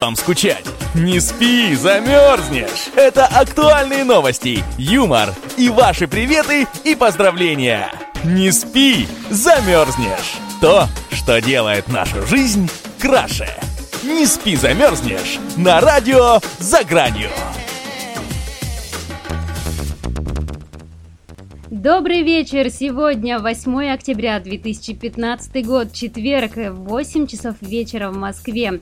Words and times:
Там 0.00 0.14
скучать. 0.14 0.64
Не 0.94 1.18
спи, 1.18 1.74
замерзнешь. 1.74 2.86
Это 2.94 3.26
актуальные 3.26 4.04
новости, 4.04 4.62
юмор 4.78 5.34
и 5.56 5.70
ваши 5.70 6.06
приветы 6.06 6.68
и 6.84 6.94
поздравления. 6.94 7.90
Не 8.22 8.52
спи, 8.52 9.08
замерзнешь. 9.28 10.36
То, 10.60 10.86
что 11.10 11.40
делает 11.40 11.88
нашу 11.88 12.24
жизнь 12.28 12.70
краше. 13.00 13.48
Не 14.04 14.24
спи, 14.26 14.54
замерзнешь. 14.54 15.40
На 15.56 15.80
радио 15.80 16.38
«За 16.60 16.84
гранью». 16.84 17.30
Добрый 21.72 22.22
вечер! 22.22 22.70
Сегодня 22.70 23.40
8 23.40 23.90
октября 23.90 24.38
2015 24.38 25.66
год, 25.66 25.92
четверг, 25.92 26.52
8 26.56 27.26
часов 27.26 27.56
вечера 27.60 28.10
в 28.10 28.16
Москве. 28.16 28.80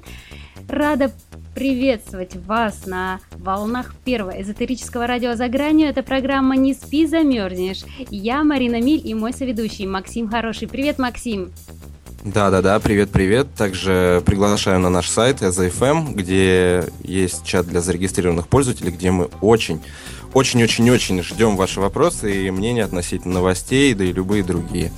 Рада 0.68 1.12
приветствовать 1.54 2.36
вас 2.36 2.86
на 2.86 3.20
волнах 3.32 3.94
первого 4.04 4.40
эзотерического 4.42 5.06
радио 5.06 5.34
«За 5.34 5.48
гранью». 5.48 5.88
Это 5.88 6.02
программа 6.02 6.56
«Не 6.56 6.74
спи, 6.74 7.06
замерзнешь». 7.06 7.84
Я 8.10 8.42
Марина 8.42 8.80
Миль 8.80 9.00
и 9.02 9.14
мой 9.14 9.32
соведущий 9.32 9.86
Максим 9.86 10.28
Хороший. 10.28 10.68
Привет, 10.68 10.98
Максим! 10.98 11.52
Да-да-да, 12.24 12.80
привет-привет. 12.80 13.54
Также 13.54 14.20
приглашаю 14.26 14.80
на 14.80 14.90
наш 14.90 15.08
сайт 15.08 15.42
EZFM, 15.42 16.12
где 16.12 16.84
есть 17.04 17.44
чат 17.44 17.66
для 17.66 17.80
зарегистрированных 17.80 18.48
пользователей, 18.48 18.90
где 18.90 19.12
мы 19.12 19.30
очень, 19.40 19.80
очень-очень-очень 20.34 21.22
ждем 21.22 21.56
ваши 21.56 21.80
вопросы 21.80 22.46
и 22.46 22.50
мнения 22.50 22.82
относительно 22.82 23.34
новостей, 23.34 23.94
да 23.94 24.04
и 24.04 24.12
любые 24.12 24.42
другие. 24.42 24.90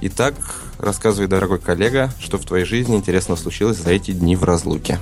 Итак, 0.00 0.34
рассказывай, 0.80 1.28
дорогой 1.28 1.58
коллега, 1.58 2.10
что 2.20 2.38
в 2.38 2.44
твоей 2.44 2.64
жизни 2.64 2.96
интересно 2.96 3.36
случилось 3.36 3.78
за 3.78 3.90
эти 3.90 4.12
дни 4.12 4.36
в 4.36 4.44
разлуке. 4.44 4.98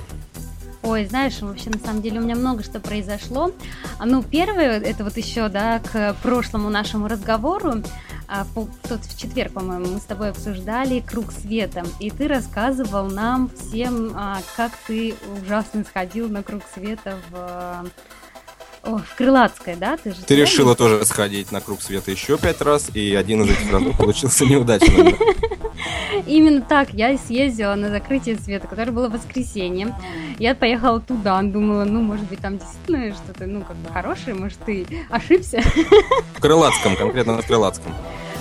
Ой, 0.81 1.05
знаешь, 1.05 1.39
вообще 1.41 1.69
на 1.69 1.79
самом 1.79 2.01
деле 2.01 2.19
у 2.19 2.23
меня 2.23 2.35
много 2.35 2.63
что 2.63 2.79
произошло. 2.79 3.51
А, 3.97 4.05
ну, 4.05 4.23
первое, 4.23 4.79
это 4.79 5.03
вот 5.03 5.17
еще, 5.17 5.49
да, 5.49 5.79
к 5.79 6.15
прошлому 6.23 6.69
нашему 6.69 7.07
разговору. 7.07 7.83
А, 8.27 8.45
в, 8.55 8.67
тот 8.87 9.03
в 9.03 9.19
четверг, 9.19 9.53
по-моему, 9.53 9.87
мы 9.87 9.99
с 9.99 10.03
тобой 10.03 10.29
обсуждали 10.29 10.99
круг 11.01 11.31
света, 11.31 11.83
и 11.99 12.09
ты 12.11 12.27
рассказывал 12.27 13.09
нам 13.09 13.49
всем, 13.49 14.13
а, 14.15 14.39
как 14.55 14.71
ты 14.87 15.15
ужасно 15.41 15.83
сходил 15.83 16.29
на 16.29 16.43
круг 16.43 16.63
света 16.73 17.17
в 17.29 17.89
о, 18.83 18.97
в 18.97 19.15
Крылатское, 19.15 19.75
да? 19.75 19.97
Ты, 19.97 20.11
же 20.11 20.17
ты 20.25 20.35
решила 20.35 20.75
тоже 20.75 21.05
сходить 21.05 21.51
на 21.51 21.59
круг 21.59 21.81
света 21.81 22.11
еще 22.11 22.37
пять 22.37 22.61
раз, 22.61 22.89
и 22.93 23.13
один 23.15 23.43
из 23.43 23.49
этих 23.49 23.71
разов 23.71 23.97
получился 23.97 24.45
неудачным. 24.45 25.17
Именно 26.25 26.61
так 26.61 26.93
я 26.93 27.17
съездила 27.17 27.75
на 27.75 27.89
закрытие 27.89 28.37
света, 28.37 28.67
которое 28.67 28.91
было 28.91 29.09
в 29.09 29.13
воскресенье. 29.13 29.95
Я 30.37 30.55
поехала 30.55 30.99
туда, 30.99 31.41
думала, 31.41 31.83
ну, 31.83 32.01
может 32.01 32.25
быть, 32.27 32.39
там 32.39 32.57
действительно 32.57 33.13
что-то, 33.13 33.45
ну, 33.45 33.61
как 33.61 33.75
бы 33.77 33.89
хорошее, 33.89 34.35
может, 34.35 34.57
ты 34.59 34.85
ошибся. 35.09 35.61
В 36.35 36.41
Крылатском, 36.41 36.95
конкретно 36.95 37.35
на 37.35 37.41
Крылатском. 37.41 37.93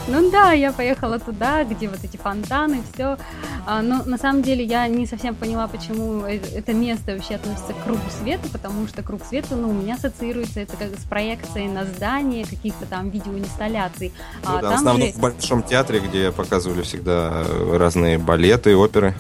Ну 0.08 0.30
да, 0.30 0.52
я 0.52 0.72
поехала 0.72 1.18
туда, 1.18 1.64
где 1.64 1.86
вот 1.88 2.02
эти 2.02 2.16
фонтаны, 2.16 2.82
все. 2.94 3.18
А, 3.66 3.82
но 3.82 4.02
на 4.04 4.16
самом 4.16 4.42
деле 4.42 4.64
я 4.64 4.88
не 4.88 5.06
совсем 5.06 5.34
поняла, 5.34 5.68
почему 5.68 6.24
э, 6.24 6.40
это 6.54 6.72
место 6.72 7.12
вообще 7.12 7.34
относится 7.34 7.74
к 7.74 7.84
кругу 7.84 8.00
света, 8.22 8.48
потому 8.50 8.88
что 8.88 9.02
круг 9.02 9.22
света, 9.22 9.56
ну, 9.56 9.68
у 9.68 9.74
меня 9.74 9.96
ассоциируется 9.96 10.60
это 10.60 10.76
как 10.78 10.98
с 10.98 11.04
проекцией 11.04 11.68
на 11.68 11.84
здание, 11.84 12.46
каких-то 12.46 12.86
там 12.86 13.10
видеоинсталляций. 13.10 14.12
Ну, 14.44 14.50
а 14.50 14.54
да, 14.54 14.60
там 14.62 14.70
в 14.70 14.74
основном 14.76 15.08
же... 15.08 15.12
в 15.12 15.20
Большом 15.20 15.62
театре, 15.62 16.00
где 16.00 16.32
показывали 16.32 16.80
всегда 16.82 17.44
разные 17.70 18.16
балеты, 18.18 18.74
оперы. 18.74 19.14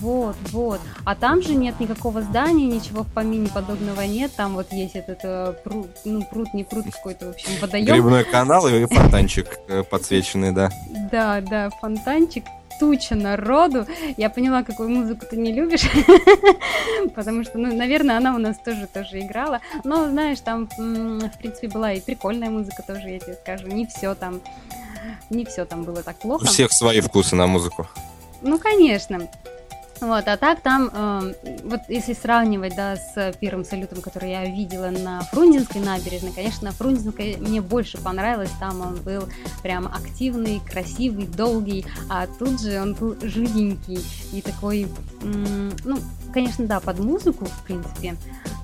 Вот, 0.00 0.36
вот. 0.52 0.80
А 1.04 1.14
там 1.14 1.42
же 1.42 1.54
нет 1.54 1.78
никакого 1.78 2.22
здания, 2.22 2.66
ничего 2.66 3.02
в 3.02 3.12
помине 3.12 3.48
подобного 3.48 4.02
нет. 4.02 4.32
Там 4.34 4.54
вот 4.54 4.72
есть 4.72 4.96
этот 4.96 5.20
э, 5.22 5.54
пруд, 5.62 5.88
ну, 6.04 6.22
пруд, 6.22 6.54
не 6.54 6.64
пруд, 6.64 6.86
какой-то, 6.86 7.26
в 7.26 7.30
общем, 7.30 7.50
водоем. 7.60 7.86
Грибной 7.86 8.24
канал 8.24 8.66
и 8.68 8.86
фонтанчик 8.86 9.46
э, 9.68 9.82
подсвеченный, 9.82 10.52
да. 10.52 10.70
Да, 11.10 11.40
да, 11.40 11.70
фонтанчик 11.80 12.44
туча 12.80 13.14
народу. 13.14 13.86
Я 14.16 14.30
поняла, 14.30 14.62
какую 14.62 14.88
музыку 14.88 15.26
ты 15.28 15.36
не 15.36 15.52
любишь, 15.52 15.86
потому 17.14 17.44
что, 17.44 17.58
ну, 17.58 17.76
наверное, 17.76 18.16
она 18.16 18.34
у 18.34 18.38
нас 18.38 18.56
тоже 18.58 18.88
тоже 18.92 19.20
играла. 19.20 19.60
Но, 19.84 20.08
знаешь, 20.08 20.40
там, 20.40 20.66
в 20.66 21.38
принципе, 21.38 21.68
была 21.68 21.92
и 21.92 22.00
прикольная 22.00 22.48
музыка 22.48 22.82
тоже, 22.86 23.10
я 23.10 23.18
тебе 23.18 23.34
скажу. 23.34 23.66
Не 23.66 23.86
все 23.86 24.14
там, 24.14 24.40
не 25.28 25.44
все 25.44 25.66
там 25.66 25.84
было 25.84 26.02
так 26.02 26.16
плохо. 26.16 26.44
У 26.44 26.46
всех 26.46 26.72
свои 26.72 27.00
вкусы 27.00 27.36
на 27.36 27.46
музыку. 27.46 27.86
Ну, 28.40 28.58
конечно. 28.58 29.28
Вот, 30.00 30.28
а 30.28 30.36
так 30.36 30.60
там, 30.60 30.90
э, 30.92 31.34
вот 31.64 31.80
если 31.88 32.14
сравнивать, 32.14 32.74
да, 32.74 32.96
с 32.96 33.34
первым 33.38 33.64
салютом, 33.64 34.00
который 34.00 34.30
я 34.30 34.44
видела 34.46 34.90
на 34.90 35.20
Фрунзенской 35.32 35.80
набережной, 35.80 36.32
конечно, 36.32 36.68
на 36.68 36.72
Фрунзенской 36.72 37.36
мне 37.36 37.60
больше 37.60 37.98
понравилось, 37.98 38.50
там 38.58 38.80
он 38.80 38.96
был 38.96 39.28
прям 39.62 39.86
активный, 39.86 40.60
красивый, 40.60 41.26
долгий, 41.26 41.84
а 42.08 42.26
тут 42.26 42.62
же 42.62 42.80
он 42.80 42.94
был 42.94 43.16
жиденький 43.20 44.00
и 44.32 44.40
такой, 44.40 44.88
ну, 45.22 45.98
конечно, 46.32 46.66
да, 46.66 46.80
под 46.80 46.98
музыку, 46.98 47.44
в 47.44 47.64
принципе, 47.64 48.16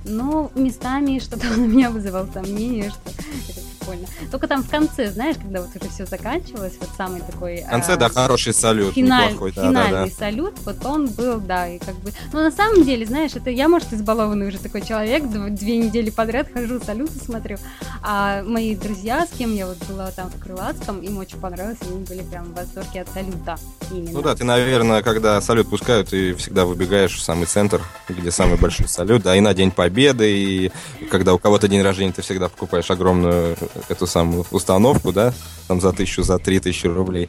но 0.07 0.51
местами 0.55 1.19
что-то 1.19 1.47
он 1.53 1.61
у 1.65 1.67
меня 1.67 1.91
вызывал 1.91 2.27
сомнение, 2.33 2.91
что 2.91 3.11
это 3.11 3.61
прикольно. 3.87 4.07
Только 4.31 4.49
там 4.49 4.63
в 4.63 4.71
конце, 4.71 5.11
знаешь, 5.11 5.37
когда 5.37 5.63
вот 5.63 5.71
это 5.75 5.89
все 5.89 6.07
заканчивалось, 6.07 6.75
вот 6.81 6.91
самый 6.97 7.21
такой... 7.21 7.63
В 7.63 7.69
конце, 7.69 7.95
а, 7.95 7.97
да, 7.97 8.09
хороший 8.09 8.55
салют, 8.55 8.95
финаль, 8.95 9.33
неплохой, 9.33 9.53
да, 9.53 9.63
Финальный 9.63 9.91
да, 9.93 10.05
да. 10.07 10.11
салют, 10.11 10.55
вот 10.65 10.85
он 10.85 11.07
был, 11.09 11.41
да, 11.41 11.69
и 11.69 11.79
как 11.79 11.95
бы... 11.97 12.13
Ну, 12.33 12.41
на 12.41 12.51
самом 12.51 12.85
деле, 12.85 13.07
знаешь, 13.07 13.33
это 13.35 13.51
я, 13.51 13.69
может, 13.69 13.93
избалованный 13.93 14.49
уже 14.49 14.59
такой 14.59 14.83
человек, 14.83 15.25
две 15.27 15.77
недели 15.77 16.11
подряд 16.11 16.49
хожу, 16.53 16.81
салюты 16.81 17.19
смотрю, 17.19 17.59
а 18.03 18.43
мои 18.43 18.75
друзья, 18.75 19.27
с 19.27 19.37
кем 19.37 19.55
я 19.55 19.67
вот 19.67 19.79
была 19.89 20.11
там 20.11 20.31
в 20.31 20.41
Крылатском, 20.43 21.01
им 21.01 21.19
очень 21.19 21.39
понравилось, 21.39 21.79
они 21.89 22.05
были 22.05 22.23
прям 22.23 22.47
в 22.47 22.55
восторге 22.55 23.03
от 23.03 23.09
салюта 23.09 23.59
именно. 23.91 24.13
Ну 24.13 24.23
да, 24.23 24.35
ты, 24.35 24.45
наверное, 24.45 25.03
когда 25.03 25.41
салют 25.41 25.69
пускают, 25.69 26.11
ты 26.11 26.35
всегда 26.35 26.65
выбегаешь 26.65 27.15
в 27.15 27.23
самый 27.23 27.47
центр, 27.47 27.83
где 28.09 28.31
самый 28.31 28.59
большой 28.59 28.89
салют, 28.89 29.23
да, 29.23 29.37
и 29.37 29.41
на 29.41 29.55
День 29.55 29.71
Победы, 29.71 29.96
и 30.03 30.71
когда 31.11 31.35
у 31.35 31.39
кого-то 31.39 31.69
день 31.69 31.83
рождения, 31.83 32.13
ты 32.13 32.23
всегда 32.23 32.49
покупаешь 32.49 32.91
огромную 32.91 33.57
эту 33.89 34.07
самую 34.07 34.45
установку, 34.51 35.13
да, 35.13 35.33
там 35.69 35.81
за 35.81 35.93
тысячу, 35.93 36.23
за 36.23 36.39
три 36.39 36.61
тысячи 36.61 36.87
рублей. 36.87 37.29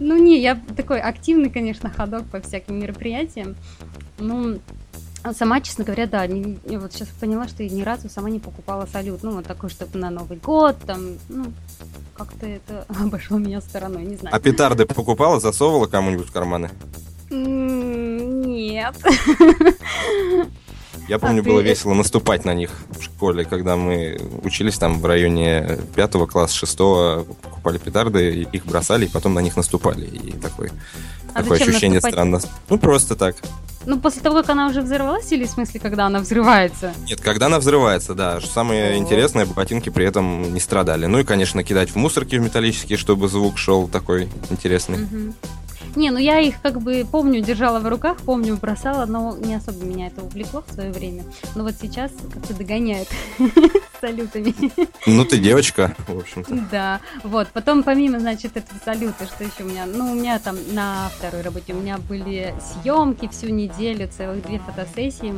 Ну 0.00 0.16
не, 0.16 0.40
я 0.40 0.60
такой 0.76 1.00
активный, 1.00 1.50
конечно, 1.50 1.90
ходок 1.90 2.24
по 2.26 2.40
всяким 2.40 2.78
мероприятиям. 2.78 3.56
Ну, 4.18 4.60
сама, 5.36 5.60
честно 5.60 5.84
говоря, 5.84 6.06
да, 6.06 6.26
не, 6.26 6.58
вот 6.76 6.92
сейчас 6.92 7.08
поняла, 7.08 7.48
что 7.48 7.62
я 7.62 7.70
ни 7.70 7.82
разу 7.82 8.08
сама 8.08 8.30
не 8.30 8.38
покупала 8.38 8.86
салют. 8.86 9.22
Ну, 9.22 9.32
вот 9.32 9.46
такой, 9.46 9.70
чтобы 9.70 9.98
на 9.98 10.10
Новый 10.10 10.38
год, 10.38 10.76
там, 10.86 11.18
ну, 11.28 11.46
как-то 12.14 12.46
это 12.46 12.86
обошло 13.00 13.38
меня 13.38 13.60
стороной, 13.60 14.04
не 14.04 14.16
знаю. 14.16 14.34
А 14.34 14.40
петарды 14.40 14.86
покупала, 14.86 15.40
засовывала 15.40 15.86
кому-нибудь 15.86 16.28
в 16.28 16.32
карманы? 16.32 16.70
Нет. 17.30 18.94
Я 21.08 21.18
помню, 21.18 21.40
а 21.40 21.44
было 21.44 21.62
ты... 21.62 21.68
весело 21.68 21.94
наступать 21.94 22.44
на 22.44 22.54
них 22.54 22.70
в 22.90 23.02
школе, 23.02 23.44
когда 23.44 23.76
мы 23.76 24.20
учились 24.42 24.78
там 24.78 25.00
в 25.00 25.06
районе 25.06 25.78
пятого 25.94 26.26
класса, 26.26 26.54
шестого, 26.54 27.24
покупали 27.42 27.78
петарды, 27.78 28.46
их 28.52 28.66
бросали, 28.66 29.06
и 29.06 29.08
потом 29.08 29.34
на 29.34 29.40
них 29.40 29.56
наступали. 29.56 30.04
И 30.04 30.32
такой, 30.32 30.70
а 31.34 31.42
такое 31.42 31.58
ощущение 31.58 32.00
наступать? 32.00 32.12
странно. 32.12 32.40
Ну, 32.68 32.78
просто 32.78 33.16
так. 33.16 33.36
Ну, 33.86 33.98
после 33.98 34.20
того, 34.20 34.42
как 34.42 34.50
она 34.50 34.68
уже 34.68 34.82
взорвалась, 34.82 35.32
или 35.32 35.46
в 35.46 35.50
смысле, 35.50 35.80
когда 35.80 36.06
она 36.06 36.18
взрывается? 36.18 36.92
Нет, 37.06 37.22
когда 37.22 37.46
она 37.46 37.58
взрывается, 37.58 38.14
да. 38.14 38.38
Самое 38.40 38.90
О. 38.90 38.96
интересное, 38.96 39.46
ботинки 39.46 39.88
при 39.88 40.04
этом 40.04 40.52
не 40.52 40.60
страдали. 40.60 41.06
Ну 41.06 41.20
и, 41.20 41.24
конечно, 41.24 41.64
кидать 41.64 41.90
в 41.90 41.96
мусорки 41.96 42.36
в 42.36 42.42
металлические, 42.42 42.98
чтобы 42.98 43.28
звук 43.28 43.56
шел 43.56 43.88
такой 43.88 44.28
интересный. 44.50 45.04
Угу. 45.04 45.34
Не, 45.98 46.12
ну 46.12 46.18
я 46.18 46.38
их 46.38 46.62
как 46.62 46.80
бы 46.80 47.04
помню, 47.10 47.40
держала 47.40 47.80
в 47.80 47.88
руках, 47.88 48.18
помню, 48.18 48.56
бросала, 48.56 49.04
но 49.04 49.36
не 49.36 49.56
особо 49.56 49.84
меня 49.84 50.06
это 50.06 50.22
увлекло 50.22 50.62
в 50.64 50.72
свое 50.72 50.92
время. 50.92 51.24
Но 51.56 51.64
вот 51.64 51.74
сейчас 51.74 52.12
как-то 52.32 52.54
догоняет 52.54 53.08
салютами. 54.00 54.54
Ну 55.06 55.24
ты 55.24 55.38
девочка, 55.38 55.94
в 56.06 56.18
общем-то. 56.18 56.54
Да, 56.70 57.00
вот. 57.22 57.48
Потом 57.48 57.82
помимо, 57.82 58.18
значит, 58.18 58.56
этого 58.56 58.78
салюта, 58.84 59.26
что 59.26 59.44
еще 59.44 59.62
у 59.62 59.64
меня? 59.64 59.86
Ну, 59.86 60.12
у 60.12 60.14
меня 60.14 60.38
там 60.38 60.56
на 60.72 61.08
второй 61.16 61.42
работе 61.42 61.72
у 61.72 61.80
меня 61.80 61.98
были 61.98 62.54
съемки 62.60 63.28
всю 63.28 63.48
неделю, 63.48 64.08
целых 64.08 64.44
две 64.46 64.58
фотосессии 64.58 65.32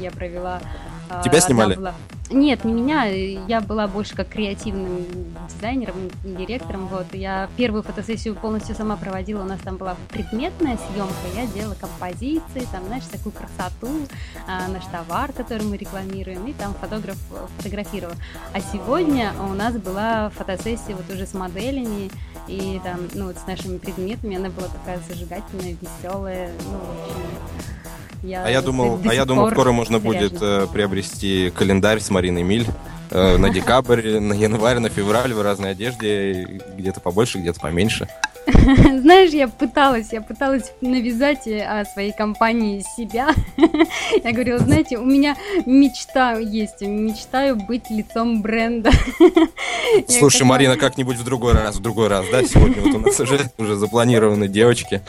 я 0.00 0.10
провела 0.10 0.60
а, 1.08 1.22
Тебя 1.22 1.40
снимали? 1.40 1.74
Была... 1.74 1.94
Нет, 2.30 2.64
не 2.64 2.72
меня. 2.72 3.04
Я 3.04 3.60
была 3.60 3.86
больше 3.86 4.14
как 4.14 4.28
креативным 4.28 5.04
дизайнером, 5.48 5.94
директором. 6.24 6.86
Вот. 6.86 7.06
Я 7.12 7.48
первую 7.56 7.82
фотосессию 7.82 8.34
полностью 8.34 8.74
сама 8.74 8.96
проводила. 8.96 9.42
У 9.42 9.46
нас 9.46 9.60
там 9.60 9.76
была 9.76 9.96
предметная 10.08 10.78
съемка. 10.78 11.14
Я 11.34 11.46
делала 11.46 11.74
композиции, 11.74 12.66
там, 12.72 12.84
знаешь, 12.86 13.04
такую 13.04 13.32
красоту, 13.32 14.06
а, 14.46 14.68
наш 14.68 14.84
товар, 14.86 15.32
который 15.32 15.64
мы 15.64 15.76
рекламируем. 15.76 16.46
И 16.46 16.52
там 16.54 16.74
фотограф 16.74 17.16
фотографировал. 17.58 18.03
А 18.52 18.60
сегодня 18.60 19.32
у 19.40 19.54
нас 19.54 19.74
была 19.74 20.30
фотосессия 20.30 20.94
вот 20.94 21.10
уже 21.14 21.26
с 21.26 21.34
моделями 21.34 22.10
и 22.48 22.80
там, 22.84 23.00
ну, 23.14 23.26
вот 23.26 23.36
с 23.38 23.46
нашими 23.46 23.78
предметами. 23.78 24.36
Она 24.36 24.50
была 24.50 24.68
такая 24.68 25.00
зажигательная, 25.08 25.76
веселая. 25.80 26.50
Ну, 26.64 26.78
в 26.78 27.02
общем, 27.02 28.28
Я, 28.28 28.44
а 28.44 28.50
я 28.50 28.62
думал, 28.62 29.00
а 29.04 29.14
я 29.14 29.24
думал, 29.24 29.50
скоро 29.50 29.72
можно 29.72 29.98
будет 29.98 30.40
э, 30.40 30.66
приобрести 30.72 31.50
календарь 31.50 32.00
с 32.00 32.10
Мариной 32.10 32.42
Миль 32.42 32.66
э, 33.10 33.36
на 33.36 33.50
декабрь, 33.50 34.18
на 34.18 34.32
январь, 34.32 34.78
на 34.78 34.88
февраль 34.88 35.32
в 35.32 35.42
разной 35.42 35.72
одежде, 35.72 36.60
где-то 36.76 37.00
побольше, 37.00 37.38
где-то 37.38 37.60
поменьше. 37.60 38.08
Знаешь, 39.00 39.30
я 39.30 39.48
пыталась, 39.48 40.12
я 40.12 40.20
пыталась 40.20 40.72
навязать 40.80 41.46
э, 41.46 41.62
о 41.62 41.84
своей 41.84 42.12
компании 42.12 42.84
себя. 42.96 43.34
Я 44.24 44.32
говорила, 44.32 44.58
знаете, 44.58 44.98
у 44.98 45.04
меня 45.04 45.36
мечта 45.64 46.38
есть, 46.38 46.82
мечтаю 46.82 47.56
быть 47.56 47.90
лицом 47.90 48.42
бренда. 48.42 48.90
Слушай, 50.08 50.42
Марина, 50.42 50.76
как-нибудь 50.76 51.16
в 51.16 51.24
другой 51.24 51.54
раз, 51.54 51.76
в 51.76 51.80
другой 51.80 52.08
раз, 52.08 52.26
да? 52.30 52.42
Сегодня 52.42 52.82
вот 52.82 52.94
у 52.94 52.98
нас 52.98 53.18
уже, 53.20 53.50
уже 53.58 53.76
запланированы 53.76 54.48
девочки. 54.48 55.00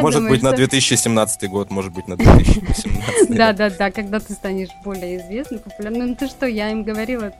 Может 0.00 0.28
быть, 0.28 0.42
на 0.42 0.52
2017 0.52 1.48
год, 1.48 1.70
может 1.70 1.92
быть, 1.92 2.08
на 2.08 2.16
2018. 2.16 3.30
Да, 3.30 3.52
да, 3.52 3.70
да, 3.70 3.90
когда 3.90 4.20
ты 4.20 4.32
станешь 4.34 4.68
более 4.84 5.18
известным, 5.18 5.60
популярным. 5.60 6.08
Ну, 6.08 6.14
ты 6.14 6.26
что, 6.28 6.46
я 6.46 6.70
им 6.70 6.82
говорила, 6.82 7.32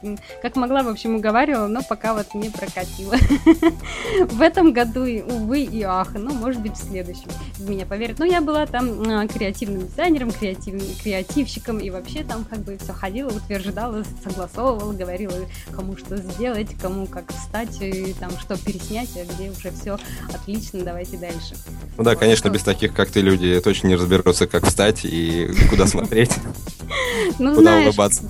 как 0.43 0.57
могла, 0.57 0.83
в 0.83 0.89
общем, 0.89 1.17
уговаривала, 1.17 1.67
но 1.67 1.83
пока 1.83 2.15
вот 2.15 2.35
не 2.35 2.51
прокатило. 2.51 3.17
В 4.29 4.41
этом 4.41 4.73
году, 4.73 5.03
увы 5.03 5.63
и 5.63 5.83
ах, 5.83 6.15
ну, 6.15 6.33
может 6.33 6.61
быть, 6.61 6.77
в 6.77 6.89
следующем 6.89 7.29
в 7.59 7.69
меня 7.69 7.87
поверят. 7.87 8.19
Но 8.19 8.25
я 8.25 8.41
была 8.41 8.67
там 8.67 9.03
а, 9.09 9.27
креативным 9.27 9.87
дизайнером, 9.87 10.31
креативным, 10.31 10.87
креативщиком, 11.03 11.79
и 11.79 11.91
вообще 11.91 12.25
там 12.25 12.45
как 12.45 12.61
бы 12.61 12.79
все 12.79 12.93
ходила, 12.93 13.29
утверждала, 13.29 14.05
согласовывала, 14.23 14.93
говорила, 14.93 15.35
кому 15.73 15.97
что 15.97 16.17
сделать, 16.17 16.69
кому 16.81 17.07
как 17.07 17.33
встать, 17.33 17.81
и 17.81 18.15
там 18.19 18.31
что 18.39 18.57
переснять, 18.57 19.11
а 19.17 19.25
где 19.25 19.51
уже 19.51 19.71
все 19.71 19.99
отлично, 20.33 20.83
давайте 20.83 21.17
дальше. 21.17 21.55
Ну 21.97 22.05
да, 22.05 22.14
конечно, 22.17 22.49
без 22.49 22.63
таких, 22.63 22.93
как 22.95 23.11
ты, 23.11 23.21
люди 23.21 23.61
точно 23.61 23.89
не 23.89 23.97
разберутся, 23.97 24.47
как 24.47 24.67
встать 24.67 25.05
и 25.05 25.51
куда 25.71 25.87
смотреть, 25.87 26.33
ну, 27.39 27.55
куда 27.55 27.77
улыбаться. 27.79 28.23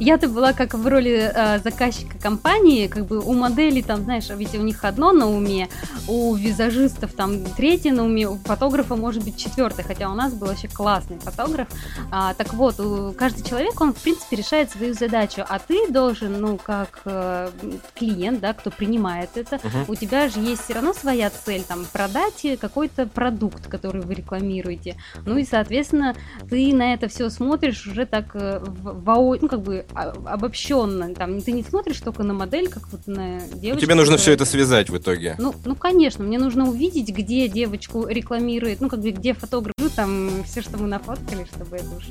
Я-то 0.00 0.28
была 0.28 0.54
как 0.54 0.72
в 0.72 0.86
роли 0.86 1.30
э, 1.32 1.58
заказчика 1.58 2.18
компании, 2.18 2.86
как 2.86 3.04
бы 3.04 3.20
у 3.20 3.34
моделей 3.34 3.82
там, 3.82 4.02
знаешь, 4.02 4.30
ведь 4.30 4.54
у 4.54 4.62
них 4.62 4.82
одно 4.84 5.12
на 5.12 5.28
уме, 5.28 5.68
у 6.08 6.34
визажистов 6.34 7.12
там 7.12 7.44
третье 7.44 7.92
на 7.92 8.06
уме, 8.06 8.26
у 8.26 8.36
фотографа 8.36 8.96
может 8.96 9.22
быть 9.22 9.36
четвертое, 9.36 9.82
хотя 9.82 10.08
у 10.08 10.14
нас 10.14 10.32
был 10.32 10.46
вообще 10.46 10.68
классный 10.68 11.18
фотограф. 11.18 11.68
А, 12.10 12.32
так 12.32 12.54
вот, 12.54 12.80
у, 12.80 13.12
каждый 13.12 13.44
человек, 13.46 13.78
он 13.78 13.92
в 13.92 13.98
принципе 13.98 14.36
решает 14.36 14.70
свою 14.70 14.94
задачу, 14.94 15.44
а 15.46 15.58
ты 15.58 15.90
должен, 15.90 16.40
ну, 16.40 16.56
как 16.56 17.02
э, 17.04 17.50
клиент, 17.94 18.40
да, 18.40 18.54
кто 18.54 18.70
принимает 18.70 19.28
это, 19.34 19.56
uh-huh. 19.56 19.84
у 19.88 19.94
тебя 19.96 20.30
же 20.30 20.40
есть 20.40 20.64
все 20.64 20.72
равно 20.72 20.94
своя 20.94 21.28
цель, 21.28 21.62
там, 21.62 21.84
продать 21.92 22.46
какой-то 22.58 23.04
продукт, 23.06 23.66
который 23.66 24.00
вы 24.00 24.14
рекламируете. 24.14 24.96
Ну 25.26 25.36
и, 25.36 25.44
соответственно, 25.44 26.16
ты 26.48 26.74
на 26.74 26.94
это 26.94 27.08
все 27.08 27.28
смотришь 27.28 27.86
уже 27.86 28.06
так 28.06 28.30
э, 28.32 28.60
в, 28.60 29.04
в, 29.04 29.38
ну, 29.42 29.46
как 29.46 29.60
бы 29.60 29.84
обобщенно. 29.94 31.14
Там 31.14 31.40
ты 31.40 31.52
не 31.52 31.62
смотришь 31.62 32.00
только 32.00 32.22
на 32.22 32.34
модель, 32.34 32.68
как 32.68 32.88
вот 32.92 33.06
на 33.06 33.40
девочку. 33.54 33.84
Тебе 33.84 33.94
нужно 33.94 34.16
все 34.16 34.32
это 34.32 34.44
связать 34.44 34.90
в 34.90 34.96
итоге. 34.96 35.36
Ну, 35.38 35.54
ну, 35.64 35.74
конечно, 35.74 36.24
мне 36.24 36.38
нужно 36.38 36.68
увидеть, 36.68 37.08
где 37.08 37.48
девочку 37.48 38.06
рекламирует, 38.06 38.80
ну, 38.80 38.88
как 38.88 39.00
бы 39.00 39.10
где 39.10 39.34
фотограф, 39.34 39.74
ну, 39.78 39.88
там 39.88 40.44
все, 40.44 40.62
что 40.62 40.78
мы 40.78 40.86
нафоткали, 40.86 41.46
чтобы 41.52 41.76
это 41.76 41.88
уж 41.96 42.04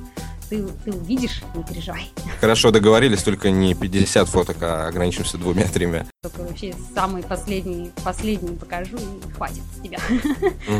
ты, 0.50 0.66
ты 0.84 0.92
увидишь, 0.92 1.44
не 1.56 1.64
переживай. 1.64 2.10
Хорошо, 2.42 2.72
договорились, 2.72 3.22
только 3.22 3.52
не 3.52 3.76
50 3.76 4.28
фоток, 4.28 4.58
а 4.62 4.88
ограничимся 4.88 5.38
двумя-тремя. 5.38 6.06
Только 6.24 6.42
вообще 6.42 6.74
самый 6.94 7.24
последний, 7.24 7.92
последний 8.04 8.56
покажу 8.56 8.98
и 8.98 9.32
хватит 9.34 9.62
с 9.78 9.82
тебя. 9.82 10.00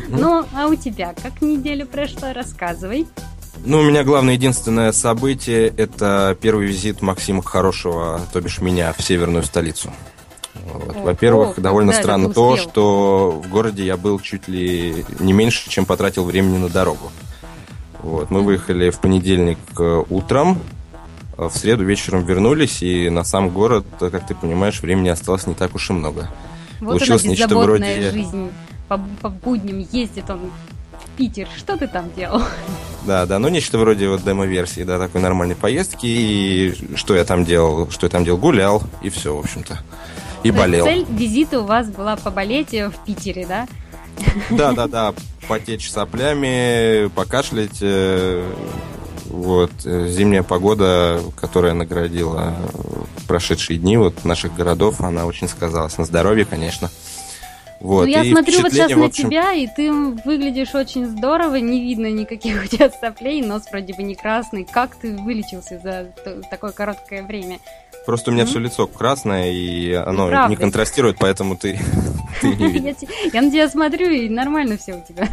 Ну, 0.10 0.46
а 0.56 0.68
у 0.68 0.76
тебя 0.76 1.14
как 1.22 1.42
неделя 1.42 1.86
прошла? 1.86 2.34
Рассказывай. 2.34 3.08
Ну, 3.66 3.80
у 3.80 3.84
меня 3.84 4.04
главное 4.04 4.36
единственное 4.36 4.92
событие– 4.92 5.68
это 5.78 6.38
первый 6.40 6.68
визит 6.68 7.02
Максима 7.02 7.44
Хорошего, 7.44 8.22
то 8.32 8.42
бишь 8.42 8.60
меня, 8.62 8.94
в 8.94 9.02
северную 9.02 9.44
столицу. 9.44 9.92
Вот. 10.74 10.96
Во-первых, 10.96 11.60
довольно 11.60 11.94
странно 11.94 12.34
то, 12.34 12.58
что 12.58 13.42
в 13.44 13.50
городе 13.50 13.86
я 13.86 13.98
был 13.98 14.20
чуть 14.20 14.48
ли 14.48 15.06
не 15.20 15.34
меньше, 15.34 15.70
чем 15.70 15.86
потратил 15.86 16.24
времени 16.24 16.58
на 16.58 16.70
дорогу. 16.70 17.12
Вот. 18.02 18.32
Мы 18.32 18.42
выехали 18.42 18.90
в 18.90 19.00
понедельник 19.00 19.60
э, 19.78 20.04
утром, 20.10 20.60
в 21.36 21.52
среду 21.52 21.86
вечером 21.86 22.26
вернулись, 22.26 22.82
и 22.82 23.10
на 23.10 23.24
сам 23.24 23.50
город, 23.50 23.86
как 24.00 24.28
ты 24.28 24.36
понимаешь, 24.36 24.82
времени 24.82 25.10
осталось 25.10 25.48
не 25.48 25.54
так 25.54 25.76
уж 25.76 25.90
и 25.90 25.94
много. 25.94 26.30
Вот 26.80 26.92
Получилось 26.92 27.24
она, 27.24 27.32
нечто 27.32 27.58
вроде... 27.58 28.12
жизнь. 28.12 28.52
По, 28.88 29.00
по 29.22 29.30
будням 29.30 29.80
ездит 29.92 30.30
он 30.30 30.52
Питер, 31.20 31.50
что 31.58 31.76
ты 31.76 31.86
там 31.90 32.10
делал? 32.16 32.42
Да, 33.06 33.26
да, 33.26 33.40
ну 33.40 33.50
нечто 33.50 33.78
вроде 33.78 34.08
вот 34.08 34.24
демо-версии, 34.24 34.84
да, 34.84 34.98
такой 34.98 35.20
нормальной 35.20 35.56
поездки. 35.56 36.06
И 36.06 36.96
что 36.96 37.14
я 37.14 37.26
там 37.26 37.44
делал? 37.44 37.90
Что 37.90 38.06
я 38.06 38.10
там 38.10 38.24
делал? 38.24 38.40
Гулял, 38.40 38.82
и 39.02 39.10
все, 39.10 39.36
в 39.36 39.40
общем-то. 39.40 39.80
И 40.44 40.52
То 40.52 40.58
болел. 40.58 40.86
Цель 40.86 41.06
визита 41.10 41.60
у 41.60 41.66
вас 41.66 41.88
была 41.90 42.16
поболеть 42.16 42.72
в 42.72 42.94
Питере, 43.06 43.46
да? 43.46 43.68
Да, 44.50 44.72
да, 44.72 44.88
да, 44.88 45.14
потечь 45.50 45.92
соплями, 45.92 47.10
покашлять. 47.10 47.80
Э, 47.82 48.50
вот, 49.26 49.72
э, 49.84 50.08
зимняя 50.08 50.44
погода, 50.44 51.22
которая 51.36 51.74
наградила 51.74 52.56
прошедшие 53.28 53.78
дни 53.78 53.98
вот 53.98 54.24
наших 54.24 54.56
городов, 54.56 55.02
она 55.02 55.26
очень 55.26 55.50
сказалась 55.50 55.98
на 55.98 56.06
здоровье, 56.06 56.46
конечно. 56.46 56.90
Вот. 57.80 58.06
Ну, 58.06 58.12
я 58.12 58.24
смотрю 58.26 58.62
вот 58.62 58.72
сейчас 58.74 58.92
общем... 58.92 59.00
на 59.00 59.10
тебя, 59.10 59.54
и 59.54 59.68
ты 59.68 59.92
выглядишь 59.92 60.76
очень 60.76 61.06
здорово, 61.06 61.56
не 61.56 61.82
видно 61.82 62.12
никаких 62.12 62.64
у 62.66 62.68
тебя 62.68 62.90
соплей, 62.90 63.42
нос 63.42 63.64
вроде 63.72 63.94
бы 63.94 64.04
не 64.04 64.16
красный. 64.16 64.66
Как 64.66 64.96
ты 64.96 65.16
вылечился 65.16 65.80
за 65.80 66.08
такое 66.50 66.72
короткое 66.72 67.24
время? 67.24 67.60
Просто 68.06 68.32
у 68.32 68.34
меня 68.34 68.44
mm-hmm. 68.44 68.48
все 68.48 68.60
лицо 68.60 68.88
красное, 68.88 69.52
и 69.52 69.94
оно 69.94 70.28
Правда. 70.28 70.50
не 70.50 70.56
контрастирует, 70.56 71.18
поэтому 71.20 71.56
ты, 71.56 71.80
ты 72.42 72.48
не 72.48 72.68
видишь. 72.72 72.96
Я 73.32 73.42
на 73.42 73.52
тебя 73.52 73.70
смотрю, 73.70 74.10
и 74.10 74.30
нормально 74.30 74.78
все 74.78 74.96
у 74.96 75.02
тебя. 75.02 75.28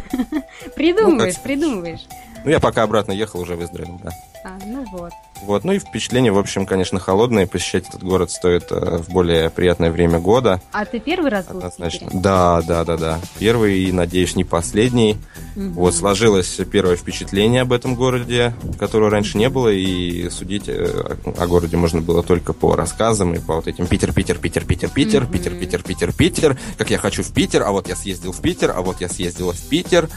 Придумываешь, 0.75 1.35
ну, 1.37 1.43
придумываешь. 1.43 2.05
Ну, 2.43 2.51
я 2.51 2.59
пока 2.59 2.83
обратно 2.83 3.11
ехал, 3.11 3.41
уже 3.41 3.55
выздоровел, 3.55 3.99
да. 4.03 4.11
А, 4.43 4.57
ну 4.65 4.85
вот. 4.91 5.11
Вот, 5.43 5.63
ну 5.63 5.73
и 5.73 5.79
впечатление, 5.79 6.31
в 6.31 6.37
общем, 6.37 6.65
конечно, 6.65 6.99
холодное. 6.99 7.47
Посещать 7.47 7.87
этот 7.89 8.03
город 8.03 8.31
стоит 8.31 8.71
э, 8.71 8.97
в 8.97 9.09
более 9.09 9.49
приятное 9.49 9.91
время 9.91 10.19
года. 10.19 10.61
А 10.71 10.85
ты 10.85 10.99
первый 10.99 11.29
раз 11.29 11.45
был 11.45 11.57
Однозначно. 11.57 12.09
Да, 12.13 12.61
да, 12.61 12.83
да, 12.83 12.97
да. 12.97 13.19
Первый 13.37 13.79
и, 13.79 13.91
надеюсь, 13.91 14.35
не 14.35 14.43
последний. 14.43 15.17
Угу. 15.55 15.69
Вот, 15.71 15.95
сложилось 15.95 16.59
первое 16.71 16.95
впечатление 16.95 17.61
об 17.61 17.73
этом 17.73 17.95
городе, 17.95 18.53
которого 18.79 19.09
раньше 19.09 19.37
не 19.37 19.49
было, 19.49 19.69
и 19.69 20.29
судить 20.29 20.67
э, 20.67 21.17
о 21.37 21.47
городе 21.47 21.77
можно 21.77 22.01
было 22.01 22.23
только 22.23 22.53
по 22.53 22.75
рассказам 22.75 23.33
и 23.35 23.39
по 23.39 23.55
вот 23.55 23.67
этим 23.67 23.85
Питер, 23.85 24.13
Питер, 24.13 24.37
Питер, 24.39 24.65
Питер, 24.65 24.89
Питер, 24.89 25.23
угу. 25.23 25.31
Питер, 25.33 25.55
Питер, 25.55 25.83
Питер, 25.83 26.13
Питер, 26.13 26.57
как 26.77 26.89
я 26.89 26.97
хочу 26.97 27.21
в 27.21 27.33
Питер, 27.33 27.63
а 27.63 27.71
вот 27.71 27.87
я 27.87 27.95
съездил 27.95 28.31
в 28.31 28.41
Питер, 28.41 28.73
а 28.75 28.81
вот 28.81 29.01
я 29.01 29.09
съездила 29.09 29.53
в 29.53 29.61
Питер, 29.69 30.09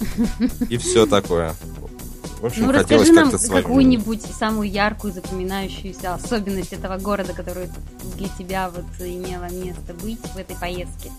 и 0.68 0.76
все 0.76 1.06
такое. 1.06 1.54
В 2.40 2.46
общем, 2.46 2.66
ну, 2.66 2.72
расскажи 2.72 3.12
нам 3.12 3.30
какую-нибудь 3.30 4.22
самую 4.22 4.70
яркую, 4.70 5.12
запоминающуюся 5.12 6.14
особенность 6.14 6.72
этого 6.72 6.98
города, 6.98 7.32
которая 7.32 7.70
для 8.16 8.28
тебя 8.38 8.70
вот 8.70 8.84
имела 9.00 9.50
место 9.50 9.94
быть 9.94 10.20
в 10.34 10.36
этой 10.36 10.54
поездке. 10.56 11.10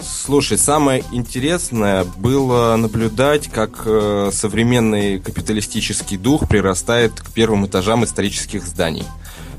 Слушай, 0.00 0.58
самое 0.58 1.04
интересное 1.12 2.04
было 2.04 2.76
наблюдать, 2.76 3.48
как 3.48 3.82
э, 3.86 4.30
современный 4.32 5.18
капиталистический 5.18 6.16
дух 6.16 6.48
прирастает 6.48 7.20
к 7.20 7.30
первым 7.32 7.66
этажам 7.66 8.04
исторических 8.04 8.64
зданий. 8.64 9.04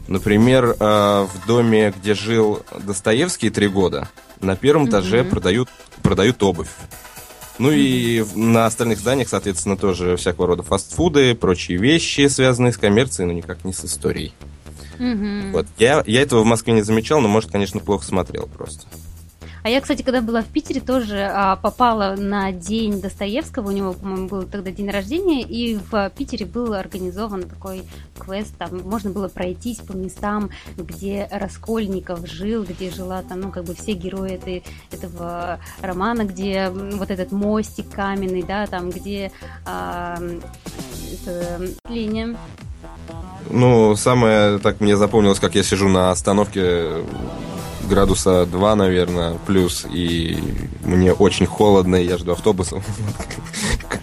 Например, 0.07 0.75
э, 0.79 1.27
в 1.33 1.47
доме, 1.47 1.93
где 1.97 2.13
жил 2.13 2.61
Достоевский 2.85 3.49
три 3.49 3.67
года, 3.67 4.09
на 4.41 4.55
первом 4.55 4.85
mm-hmm. 4.85 4.89
этаже 4.89 5.23
продают, 5.23 5.69
продают 6.01 6.43
обувь. 6.43 6.69
Ну 7.59 7.71
и 7.71 8.25
на 8.35 8.65
остальных 8.65 8.99
зданиях, 8.99 9.29
соответственно, 9.29 9.77
тоже 9.77 10.17
всякого 10.17 10.47
рода 10.47 10.63
фастфуды, 10.63 11.35
прочие 11.35 11.77
вещи, 11.77 12.27
связанные 12.27 12.73
с 12.73 12.77
коммерцией, 12.77 13.27
но 13.27 13.33
никак 13.33 13.63
не 13.63 13.73
с 13.73 13.85
историей. 13.85 14.33
Угу. 14.99 15.51
Вот. 15.51 15.67
Я, 15.77 16.03
я 16.05 16.21
этого 16.21 16.41
в 16.41 16.45
Москве 16.45 16.73
не 16.73 16.81
замечал, 16.81 17.21
но, 17.21 17.27
может, 17.27 17.51
конечно, 17.51 17.79
плохо 17.79 18.05
смотрел 18.05 18.47
просто. 18.47 18.85
А 19.63 19.69
я, 19.69 19.79
кстати, 19.79 20.01
когда 20.01 20.21
была 20.21 20.41
в 20.41 20.47
Питере, 20.47 20.81
тоже 20.81 21.21
а, 21.23 21.55
попала 21.55 22.15
на 22.17 22.51
день 22.51 22.99
Достоевского, 22.99 23.69
у 23.69 23.71
него, 23.71 23.93
по-моему, 23.93 24.27
был 24.27 24.43
тогда 24.43 24.71
день 24.71 24.89
рождения, 24.89 25.41
и 25.41 25.77
в 25.77 26.11
Питере 26.17 26.45
был 26.45 26.73
организован 26.73 27.43
такой 27.43 27.83
квест, 28.19 28.53
там 28.57 28.81
можно 28.81 29.09
было 29.09 29.29
пройтись 29.29 29.77
по 29.77 29.93
местам, 29.93 30.49
где 30.75 31.29
Раскольников 31.31 32.27
жил, 32.27 32.65
где 32.65 32.91
жила 32.91 33.23
там, 33.23 33.39
ну, 33.39 33.51
как 33.51 33.63
бы 33.63 33.73
все 33.73 33.93
герои 33.93 34.31
этой, 34.31 34.63
этого 34.91 35.59
романа, 35.81 36.25
где 36.25 36.69
вот 36.69 37.09
этот 37.09 37.31
мостик 37.31 37.89
каменный, 37.89 38.43
да, 38.43 38.67
там, 38.67 38.89
где 38.89 39.31
а, 39.65 40.19
это, 41.13 41.61
линия 41.89 42.35
ну, 43.49 43.95
самое 43.95 44.57
так 44.59 44.79
мне 44.79 44.95
запомнилось, 44.95 45.39
как 45.39 45.55
я 45.55 45.63
сижу 45.63 45.89
на 45.89 46.11
остановке 46.11 47.03
градуса 47.87 48.45
2, 48.45 48.75
наверное, 48.75 49.37
плюс, 49.45 49.85
и 49.91 50.37
мне 50.83 51.13
очень 51.13 51.45
холодно, 51.45 51.95
и 51.95 52.05
я 52.05 52.17
жду 52.17 52.33
автобуса. 52.33 52.81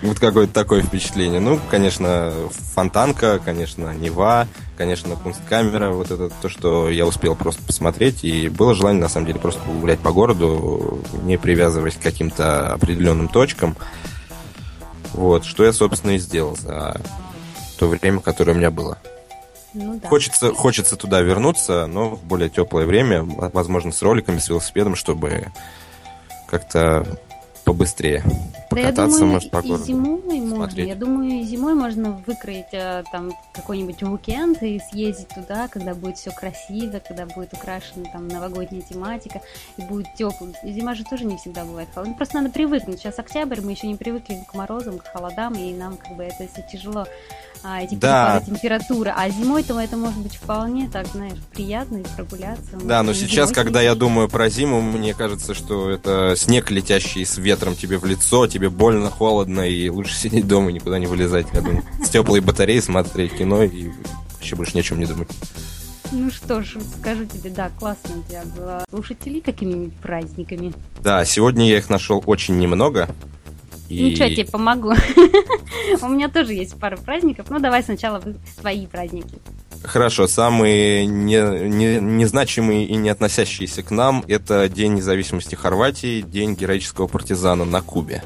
Вот 0.03 0.19
какое-то 0.19 0.55
такое 0.55 0.81
впечатление. 0.81 1.41
Ну, 1.41 1.61
конечно, 1.71 2.33
фонтанка, 2.75 3.39
конечно, 3.39 3.93
Нева, 3.93 4.49
конечно, 4.79 5.15
кунсткамера. 5.15 5.91
Вот 5.91 6.11
это 6.11 6.31
то, 6.31 6.49
что 6.49 6.89
я 6.89 7.05
успел 7.05 7.37
просто 7.37 7.63
посмотреть. 7.63 8.25
И 8.25 8.49
было 8.49 8.75
желание, 8.75 9.03
на 9.03 9.11
самом 9.11 9.27
деле, 9.27 9.39
просто 9.39 9.61
погулять 9.61 9.99
по 9.99 10.11
городу, 10.11 11.01
не 11.23 11.37
привязываясь 11.37 11.97
к 11.97 12.03
каким-то 12.03 12.73
определенным 12.73 13.29
точкам. 13.29 13.77
Вот, 15.13 15.45
что 15.45 15.65
я, 15.65 15.73
собственно, 15.75 16.13
и 16.13 16.19
сделал 16.19 16.57
за 16.57 16.99
то 17.79 17.87
время, 17.87 18.21
которое 18.21 18.53
у 18.53 18.57
меня 18.57 18.71
было. 18.71 18.97
Ну, 19.73 19.99
да. 20.01 20.09
хочется, 20.09 20.53
хочется 20.53 20.97
туда 20.97 21.21
вернуться, 21.21 21.87
но 21.87 22.11
в 22.11 22.25
более 22.25 22.49
теплое 22.49 22.87
время, 22.87 23.23
возможно, 23.23 23.93
с 23.93 24.03
роликами, 24.03 24.39
с 24.39 24.49
велосипедом, 24.49 24.97
чтобы 24.97 25.49
как-то 26.49 27.07
побыстрее 27.65 28.25
покататься, 28.71 28.95
да, 28.97 29.03
я 29.03 29.19
думаю, 29.19 29.33
может, 29.33 29.51
по 29.51 29.63
городу. 29.63 29.83
И 29.83 29.87
зимой 29.87 30.41
можно. 30.41 30.81
Я 30.81 30.95
думаю, 30.95 31.45
зимой 31.45 31.75
можно 31.75 32.23
выкроить 32.27 32.73
э, 32.73 33.03
там 33.13 33.33
какой-нибудь 33.53 34.03
уикенд 34.03 34.63
и 34.63 34.81
съездить 34.91 35.29
туда, 35.29 35.69
когда 35.69 35.95
будет 35.95 36.17
все 36.17 36.31
красиво, 36.31 37.01
когда 37.07 37.27
будет 37.27 37.53
украшена 37.53 38.05
там 38.13 38.29
новогодняя 38.29 38.83
тематика 38.83 39.41
и 39.77 39.83
будет 39.83 40.07
тепло. 40.15 40.49
Зима 40.63 40.95
же 40.95 41.05
тоже 41.05 41.25
не 41.25 41.37
всегда 41.37 41.65
бывает 41.65 41.89
холодно. 41.93 42.15
Просто 42.15 42.37
надо 42.37 42.51
привыкнуть. 42.51 43.01
Сейчас 43.01 43.19
октябрь, 43.19 43.61
мы 43.61 43.73
еще 43.73 43.87
не 43.87 43.97
привыкли 43.97 44.43
к 44.49 44.55
морозам, 44.55 44.99
к 44.99 45.07
холодам, 45.07 45.55
и 45.55 45.75
нам 45.75 45.97
как 45.97 46.17
бы 46.17 46.23
это 46.25 46.49
все 46.49 46.65
тяжело 46.71 47.07
а, 47.63 47.83
эти 47.83 47.95
да. 47.95 48.43
температуры. 48.45 49.13
А 49.15 49.29
зимой-то 49.29 49.79
это 49.79 49.97
может 49.97 50.19
быть 50.19 50.37
вполне 50.37 50.89
так, 50.89 51.07
знаешь, 51.09 51.39
приятно 51.53 51.99
и 51.99 52.05
прогуляться. 52.17 52.77
Да, 52.83 53.03
но 53.03 53.13
сейчас, 53.13 53.53
когда 53.53 53.83
я 53.83 53.95
думаю 53.95 54.29
про 54.29 54.49
зиму, 54.49 54.81
мне 54.81 55.15
кажется, 55.15 55.55
что 55.55 55.91
это 55.91 56.35
снег, 56.37 56.71
летящий 56.71 57.25
с 57.25 57.37
ветром 57.37 57.77
тебе 57.77 57.99
в 57.99 58.05
лицо, 58.05 58.47
тебе 58.47 58.60
больно, 58.69 59.11
холодно, 59.11 59.69
и 59.69 59.89
лучше 59.89 60.15
сидеть 60.15 60.47
дома 60.47 60.71
и 60.71 60.75
никуда 60.75 60.99
не 60.99 61.07
вылезать. 61.07 61.47
Я 61.53 61.61
думаю, 61.61 61.83
с 62.05 62.09
теплой 62.09 62.41
батареей 62.41 62.83
смотреть 62.83 63.33
кино 63.33 63.63
и 63.63 63.91
вообще 64.35 64.57
больше 64.57 64.77
ни 64.77 64.81
о 64.81 64.83
чем 64.83 64.99
не 64.99 65.07
думать. 65.07 65.29
Ну 66.13 66.31
что 66.31 66.63
ж, 66.63 66.77
скажу 66.99 67.25
тебе, 67.25 67.51
да, 67.51 67.71
классно 67.79 68.17
у 68.19 68.29
тебя 68.29 68.43
было. 68.57 68.85
Слушатели 68.91 69.41
какими-нибудь 69.41 69.95
праздниками? 69.95 70.73
Да, 71.03 71.25
сегодня 71.25 71.69
я 71.69 71.79
их 71.79 71.89
нашел 71.89 72.23
очень 72.27 72.59
немного. 72.59 73.09
И... 73.89 74.03
Ничего, 74.03 74.29
тебе 74.29 74.45
помогу. 74.45 74.93
У 76.03 76.09
меня 76.09 76.29
тоже 76.29 76.55
есть 76.55 76.79
пара 76.79 76.97
праздников. 76.97 77.47
Ну, 77.51 77.59
давай 77.59 77.83
сначала 77.83 78.23
свои 78.59 78.87
праздники. 78.87 79.39
Хорошо, 79.83 80.29
самые 80.29 81.07
не, 81.07 81.41
не, 81.69 82.01
незначимые 82.01 82.85
и 82.85 82.97
не 82.97 83.09
относящиеся 83.09 83.83
к 83.83 83.91
нам 83.91 84.25
это 84.29 84.69
День 84.69 84.95
независимости 84.95 85.55
Хорватии, 85.55 86.21
День 86.21 86.55
героического 86.55 87.07
партизана 87.07 87.65
на 87.65 87.81
Кубе. 87.81 88.23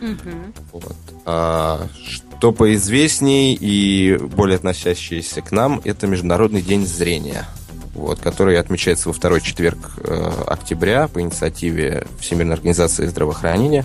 Угу. 0.00 0.52
Вот. 0.72 0.96
А, 1.26 1.86
что 2.06 2.52
поизвестней 2.52 3.54
и 3.54 4.16
более 4.16 4.56
относящиеся 4.56 5.42
к 5.42 5.52
нам, 5.52 5.80
это 5.84 6.06
Международный 6.06 6.62
день 6.62 6.86
зрения, 6.86 7.46
вот, 7.94 8.20
который 8.20 8.58
отмечается 8.58 9.08
во 9.08 9.12
второй 9.12 9.40
четверг 9.40 9.78
э, 9.98 10.32
октября 10.46 11.08
по 11.08 11.20
инициативе 11.20 12.06
Всемирной 12.18 12.54
организации 12.54 13.06
здравоохранения. 13.06 13.84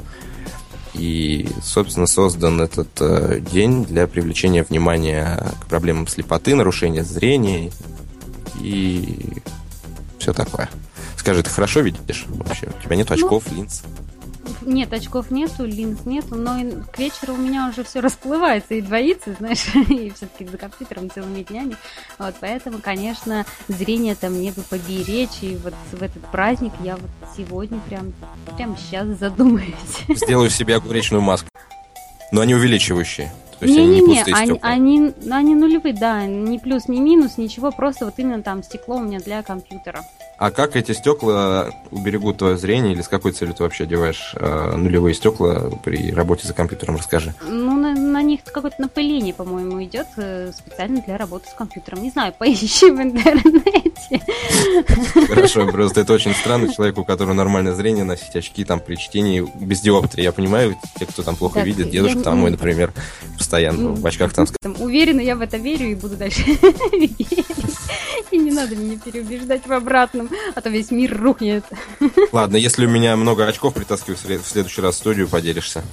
И, 0.93 1.49
собственно, 1.61 2.07
создан 2.07 2.61
этот 2.61 2.89
э, 3.01 3.41
день 3.51 3.83
для 3.83 4.07
привлечения 4.07 4.63
внимания 4.63 5.51
к 5.59 5.67
проблемам 5.67 6.07
слепоты, 6.07 6.55
нарушения 6.55 7.03
зрения 7.03 7.71
и 8.61 9.33
все 10.17 10.33
такое. 10.33 10.69
Скажи, 11.17 11.43
ты 11.43 11.49
хорошо 11.49 11.81
видишь 11.81 12.25
вообще? 12.29 12.67
У 12.67 12.83
тебя 12.83 12.95
нет 12.95 13.09
ну, 13.09 13.15
очков, 13.15 13.43
ну, 13.51 13.57
линз? 13.57 13.83
Нет, 14.65 14.91
очков 14.93 15.29
нету, 15.29 15.65
линз 15.65 16.05
нету, 16.05 16.35
но 16.35 16.57
к 16.91 16.97
вечеру 16.97 17.35
у 17.35 17.37
меня 17.37 17.69
уже 17.69 17.83
все 17.83 17.99
расплывается 17.99 18.73
и 18.73 18.81
двоится, 18.81 19.33
знаешь, 19.33 19.65
и 19.89 20.11
все-таки 20.11 20.45
за 20.45 20.57
компьютером 20.57 21.09
целыми 21.09 21.43
днями. 21.43 21.75
Вот, 22.17 22.35
поэтому, 22.39 22.79
конечно, 22.79 23.45
зрение-то 23.67 24.29
мне 24.29 24.51
бы 24.51 24.63
поберечь, 24.63 25.41
и 25.41 25.55
вот 25.57 25.73
в 25.91 26.01
этот 26.01 26.23
праздник 26.31 26.73
я 26.81 26.97
вот 26.97 27.09
сегодня 27.37 27.79
прям, 27.87 28.13
прям 28.57 28.75
сейчас 28.77 29.07
задумаюсь. 29.19 29.75
Сделаю 30.09 30.49
себе 30.49 30.75
огуречную 30.75 31.21
маску. 31.21 31.47
Но 32.31 32.41
они 32.41 32.55
увеличивающие. 32.55 33.31
Не-не-не, 33.61 34.23
они, 34.33 34.59
они, 34.61 35.13
они 35.31 35.55
нулевые, 35.55 35.93
да, 35.93 36.25
ни 36.25 36.57
плюс, 36.57 36.87
ни 36.87 36.99
минус, 36.99 37.37
ничего, 37.37 37.71
просто 37.71 38.05
вот 38.05 38.15
именно 38.17 38.43
там 38.43 38.63
стекло 38.63 38.97
у 38.97 38.99
меня 38.99 39.19
для 39.19 39.41
компьютера. 39.43 40.01
А 40.37 40.51
как 40.51 40.75
эти 40.75 40.91
стекла 40.91 41.69
уберегут 41.91 42.37
твое 42.37 42.57
зрение, 42.57 42.93
или 42.93 43.01
с 43.01 43.07
какой 43.07 43.31
целью 43.31 43.55
ты 43.55 43.63
вообще 43.63 43.85
одеваешь 43.85 44.33
э, 44.35 44.75
нулевые 44.75 45.13
стекла 45.13 45.69
при 45.83 46.11
работе 46.11 46.45
за 46.47 46.53
компьютером? 46.53 46.97
Расскажи. 46.97 47.33
Ну, 47.47 47.79
на, 47.79 47.93
на 47.93 48.21
них 48.21 48.41
какое-то 48.43 48.81
напыление, 48.81 49.33
по-моему, 49.33 49.81
идет 49.83 50.07
э, 50.17 50.51
специально 50.53 51.01
для 51.01 51.17
работы 51.17 51.47
с 51.49 51.53
компьютером. 51.53 52.03
Не 52.03 52.09
знаю, 52.09 52.33
поищи 52.37 52.91
в 52.91 53.01
интернете. 53.01 54.21
Хорошо, 55.27 55.67
просто 55.67 56.01
это 56.01 56.13
очень 56.13 56.33
странно 56.33 56.73
человеку, 56.73 57.01
у 57.01 57.05
которого 57.05 57.33
нормальное 57.33 57.73
зрение, 57.73 58.03
носить 58.03 58.35
очки 58.35 58.65
там 58.65 58.81
при 58.81 58.95
чтении 58.95 59.47
без 59.55 59.79
диоптрии. 59.79 60.23
Я 60.23 60.33
понимаю, 60.33 60.75
те, 60.99 61.05
кто 61.05 61.23
там 61.23 61.37
плохо 61.37 61.61
видит, 61.61 61.89
дедушка 61.89 62.21
там 62.21 62.39
мой, 62.39 62.51
например, 62.51 62.91
постоянно 63.37 63.93
в 63.93 64.05
очках 64.05 64.33
там. 64.33 64.47
Уверена, 64.79 65.21
я 65.21 65.35
в 65.35 65.41
это 65.41 65.55
верю 65.55 65.91
и 65.91 65.95
буду 65.95 66.17
дальше 66.17 66.43
верить. 66.91 67.44
Не 68.45 68.51
надо 68.51 68.75
меня 68.75 68.99
переубеждать 69.03 69.65
в 69.65 69.73
обратном, 69.73 70.29
а 70.53 70.61
то 70.61 70.69
весь 70.69 70.91
мир 70.91 71.19
рухнет. 71.19 71.65
Ладно, 72.31 72.57
если 72.57 72.85
у 72.85 72.89
меня 72.89 73.15
много 73.17 73.47
очков 73.47 73.73
притаскиваю 73.73 74.17
в 74.17 74.47
следующий 74.47 74.81
раз 74.81 74.93
в 74.93 74.97
студию, 74.99 75.27
поделишься. 75.27 75.83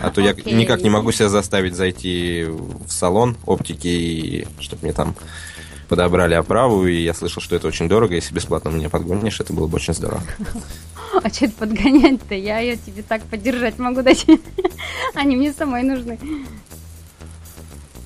А 0.00 0.10
то 0.10 0.20
okay. 0.20 0.48
я 0.48 0.56
никак 0.56 0.82
не 0.82 0.88
могу 0.90 1.10
себя 1.10 1.28
заставить 1.28 1.74
зайти 1.74 2.44
в 2.46 2.88
салон 2.88 3.36
оптики, 3.44 3.88
и 3.88 4.46
чтобы 4.60 4.84
мне 4.84 4.92
там 4.92 5.16
подобрали 5.88 6.34
оправу, 6.34 6.86
и 6.86 7.02
я 7.02 7.12
слышал, 7.12 7.42
что 7.42 7.56
это 7.56 7.66
очень 7.66 7.88
дорого. 7.88 8.14
Если 8.14 8.32
бесплатно 8.32 8.70
мне 8.70 8.88
подгонишь, 8.88 9.40
это 9.40 9.52
было 9.52 9.66
бы 9.66 9.74
очень 9.74 9.92
здорово. 9.92 10.22
А 11.24 11.28
что 11.28 11.46
это 11.46 11.54
подгонять-то? 11.54 12.36
Я 12.36 12.60
ее 12.60 12.76
тебе 12.76 13.02
так 13.02 13.22
поддержать 13.24 13.80
могу 13.80 14.02
дать. 14.04 14.24
Они 15.14 15.34
мне 15.34 15.52
самой 15.52 15.82
нужны. 15.82 16.20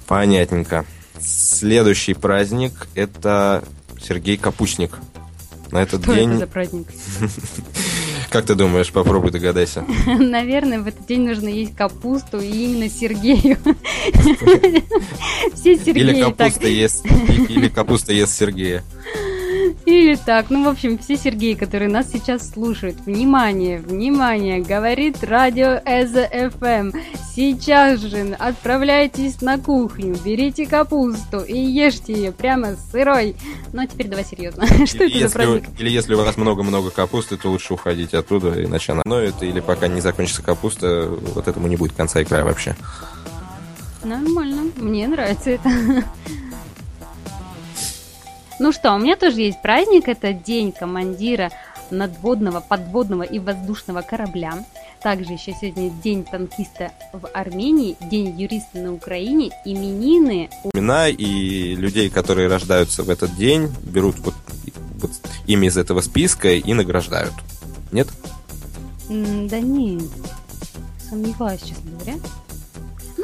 Понятненько. 0.06 0.86
Следующий 1.24 2.14
праздник– 2.14 2.72
это 2.94 3.64
Сергей 4.00 4.36
Капустник. 4.36 4.98
На 5.70 5.82
этот 5.82 6.02
Что 6.02 6.14
день... 6.14 6.30
это 6.30 6.38
за 6.40 6.46
праздник? 6.46 6.86
Как 8.30 8.46
ты 8.46 8.54
думаешь? 8.54 8.90
Попробуй 8.90 9.30
догадайся. 9.30 9.84
Наверное, 10.06 10.80
в 10.80 10.86
этот 10.88 11.06
день 11.06 11.26
нужно 11.28 11.48
есть 11.48 11.76
капусту 11.76 12.40
и 12.40 12.64
именно 12.64 12.88
Сергею. 12.88 13.56
Все 15.54 15.76
Сергеи 15.76 16.02
Или 16.02 16.20
капуста 16.20 16.66
ест, 16.66 17.06
или 17.48 17.68
капуста 17.68 18.12
ест 18.12 18.36
Сергея. 18.36 18.82
Или 19.86 20.14
так. 20.16 20.50
Ну, 20.50 20.64
в 20.64 20.68
общем, 20.68 20.98
все 20.98 21.16
Сергеи, 21.16 21.54
которые 21.54 21.90
нас 21.90 22.10
сейчас 22.10 22.50
слушают, 22.50 22.96
внимание, 23.04 23.78
внимание, 23.80 24.60
говорит 24.60 25.22
радио 25.22 25.80
ЭЗФМ. 25.84 26.96
Сейчас 27.34 28.00
же 28.00 28.34
отправляйтесь 28.38 29.42
на 29.42 29.58
кухню, 29.58 30.16
берите 30.24 30.66
капусту 30.66 31.40
и 31.40 31.58
ешьте 31.58 32.12
ее 32.12 32.32
прямо 32.32 32.76
сырой. 32.90 33.36
Ну, 33.72 33.82
а 33.82 33.86
теперь 33.86 34.08
давай 34.08 34.24
серьезно. 34.24 34.66
Что 34.86 35.04
это 35.04 35.28
за 35.28 35.34
праздник? 35.34 35.64
Или 35.78 35.90
если 35.90 36.14
у 36.14 36.18
вас 36.18 36.36
много-много 36.36 36.90
капусты, 36.90 37.36
то 37.36 37.50
лучше 37.50 37.74
уходить 37.74 38.14
оттуда, 38.14 38.64
иначе 38.64 38.92
она 38.92 39.02
ноет, 39.04 39.42
или 39.42 39.60
пока 39.60 39.88
не 39.88 40.00
закончится 40.00 40.42
капуста, 40.42 41.08
вот 41.34 41.46
этому 41.46 41.66
не 41.66 41.76
будет 41.76 41.92
конца 41.92 42.20
и 42.20 42.24
края 42.24 42.44
вообще. 42.44 42.76
Нормально, 44.04 44.70
мне 44.76 45.08
нравится 45.08 45.50
это. 45.50 45.68
Ну 48.64 48.72
что, 48.72 48.94
у 48.94 48.98
меня 48.98 49.14
тоже 49.14 49.42
есть 49.42 49.60
праздник, 49.60 50.08
это 50.08 50.32
День 50.32 50.72
командира 50.72 51.50
надводного, 51.90 52.60
подводного 52.60 53.22
и 53.22 53.38
воздушного 53.38 54.00
корабля. 54.00 54.64
Также 55.02 55.34
еще 55.34 55.52
сегодня 55.52 55.90
День 56.02 56.24
танкиста 56.24 56.90
в 57.12 57.28
Армении, 57.34 57.94
День 58.00 58.40
юриста 58.40 58.78
на 58.78 58.94
Украине, 58.94 59.50
именины. 59.66 60.48
Имена 60.72 61.10
и 61.10 61.74
людей, 61.74 62.08
которые 62.08 62.48
рождаются 62.48 63.02
в 63.02 63.10
этот 63.10 63.36
день, 63.36 63.70
берут 63.82 64.18
вот, 64.20 64.34
вот 64.94 65.10
имя 65.46 65.68
из 65.68 65.76
этого 65.76 66.00
списка 66.00 66.48
и 66.48 66.72
награждают. 66.72 67.34
Нет? 67.92 68.08
да 69.10 69.60
нет, 69.60 70.04
сомневаюсь, 71.10 71.60
честно 71.60 71.90
говоря. 71.98 72.14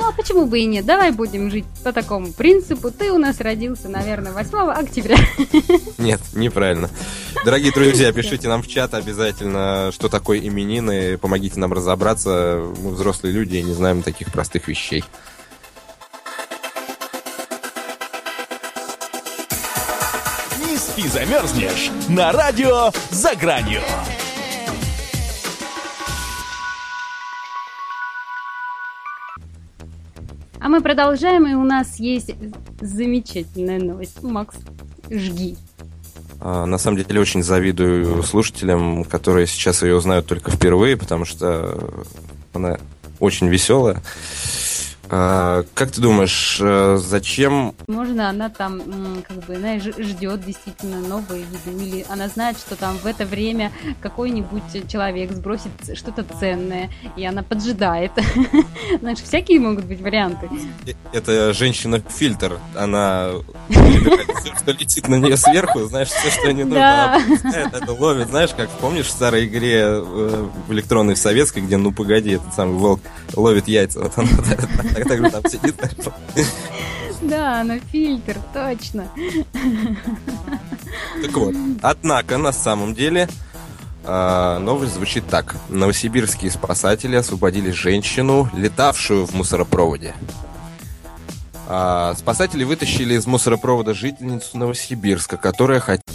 Ну 0.00 0.08
а 0.08 0.12
почему 0.12 0.46
бы 0.46 0.60
и 0.60 0.64
нет? 0.64 0.86
Давай 0.86 1.12
будем 1.12 1.50
жить 1.50 1.66
по 1.84 1.92
такому 1.92 2.32
принципу. 2.32 2.90
Ты 2.90 3.12
у 3.12 3.18
нас 3.18 3.38
родился, 3.38 3.90
наверное, 3.90 4.32
8 4.32 4.70
октября. 4.70 5.18
Нет, 5.98 6.20
неправильно. 6.32 6.88
Дорогие 7.44 7.70
друзья, 7.70 8.10
пишите 8.10 8.48
нам 8.48 8.62
в 8.62 8.66
чат 8.66 8.94
обязательно, 8.94 9.90
что 9.92 10.08
такое 10.08 10.38
именины. 10.38 11.18
Помогите 11.18 11.60
нам 11.60 11.74
разобраться. 11.74 12.64
Мы 12.78 12.92
взрослые 12.92 13.34
люди 13.34 13.56
и 13.56 13.62
не 13.62 13.74
знаем 13.74 14.02
таких 14.02 14.32
простых 14.32 14.68
вещей. 14.68 15.04
Не 20.66 20.78
спи, 20.78 21.06
замерзнешь 21.08 21.90
на 22.08 22.32
радио 22.32 22.90
«За 23.10 23.34
гранью». 23.34 23.82
Мы 30.70 30.80
продолжаем, 30.80 31.46
и 31.46 31.54
у 31.54 31.64
нас 31.64 31.96
есть 31.98 32.30
замечательная 32.80 33.80
новость. 33.80 34.22
Макс, 34.22 34.56
жги. 35.10 35.56
А, 36.40 36.64
на 36.64 36.78
самом 36.78 36.96
деле 36.96 37.20
очень 37.20 37.42
завидую 37.42 38.22
слушателям, 38.22 39.04
которые 39.04 39.46
сейчас 39.46 39.82
ее 39.82 39.96
узнают 39.96 40.26
только 40.26 40.50
впервые, 40.50 40.96
потому 40.96 41.24
что 41.24 42.04
она 42.54 42.78
очень 43.18 43.48
веселая. 43.48 44.02
А, 45.12 45.64
как 45.74 45.90
ты 45.90 46.00
думаешь, 46.00 46.58
э, 46.60 46.96
зачем... 46.98 47.74
Можно 47.88 48.28
она 48.28 48.48
там, 48.48 48.80
как 49.26 49.38
бы, 49.44 49.56
знаешь, 49.56 49.82
ждет 49.82 50.44
действительно 50.44 51.00
новые 51.00 51.42
виды, 51.42 51.84
или 51.84 52.06
она 52.08 52.28
знает, 52.28 52.56
что 52.58 52.76
там 52.76 52.96
в 52.96 53.06
это 53.06 53.26
время 53.26 53.72
какой-нибудь 54.00 54.88
человек 54.88 55.32
сбросит 55.32 55.72
что-то 55.94 56.24
ценное, 56.38 56.90
и 57.16 57.24
она 57.24 57.42
поджидает. 57.42 58.12
Знаешь, 59.00 59.18
всякие 59.18 59.58
могут 59.58 59.84
быть 59.86 60.00
варианты. 60.00 60.48
Э, 60.86 60.92
это 61.12 61.52
женщина-фильтр, 61.54 62.60
она 62.76 63.30
все, 63.68 64.54
что 64.56 64.70
летит 64.70 65.08
на 65.08 65.16
нее 65.16 65.36
сверху, 65.36 65.80
знаешь, 65.86 66.08
все, 66.08 66.30
что 66.30 66.52
не 66.52 66.62
нужно, 66.62 67.14
она 67.14 67.68
это 67.72 67.92
ловит, 67.92 68.28
знаешь, 68.28 68.50
как 68.56 68.70
помнишь 68.70 69.06
в 69.06 69.10
старой 69.10 69.46
игре 69.46 69.80
э, 69.80 70.48
в 70.68 70.72
электронной 70.72 71.16
советской, 71.16 71.62
где, 71.62 71.76
ну 71.76 71.90
погоди, 71.90 72.32
этот 72.32 72.54
самый 72.54 72.76
волк 72.78 73.00
ловит 73.34 73.66
яйца, 73.66 74.00
вот 74.00 74.12
она 74.16 74.28
так 75.04 75.30
там 75.30 75.44
сидит. 75.46 75.76
Да, 77.22 77.62
но 77.64 77.78
фильтр, 77.92 78.38
точно. 78.54 79.08
Так 81.22 81.36
вот, 81.36 81.54
однако, 81.82 82.38
на 82.38 82.52
самом 82.52 82.94
деле, 82.94 83.28
а, 84.04 84.58
новость 84.58 84.94
звучит 84.94 85.26
так. 85.28 85.56
Новосибирские 85.68 86.50
спасатели 86.50 87.16
освободили 87.16 87.70
женщину, 87.70 88.48
летавшую 88.54 89.26
в 89.26 89.34
мусоропроводе. 89.34 90.14
А, 91.68 92.14
спасатели 92.16 92.64
вытащили 92.64 93.14
из 93.14 93.26
мусоропровода 93.26 93.94
жительницу 93.94 94.58
Новосибирска, 94.58 95.36
которая 95.36 95.80
хотела 95.80 96.09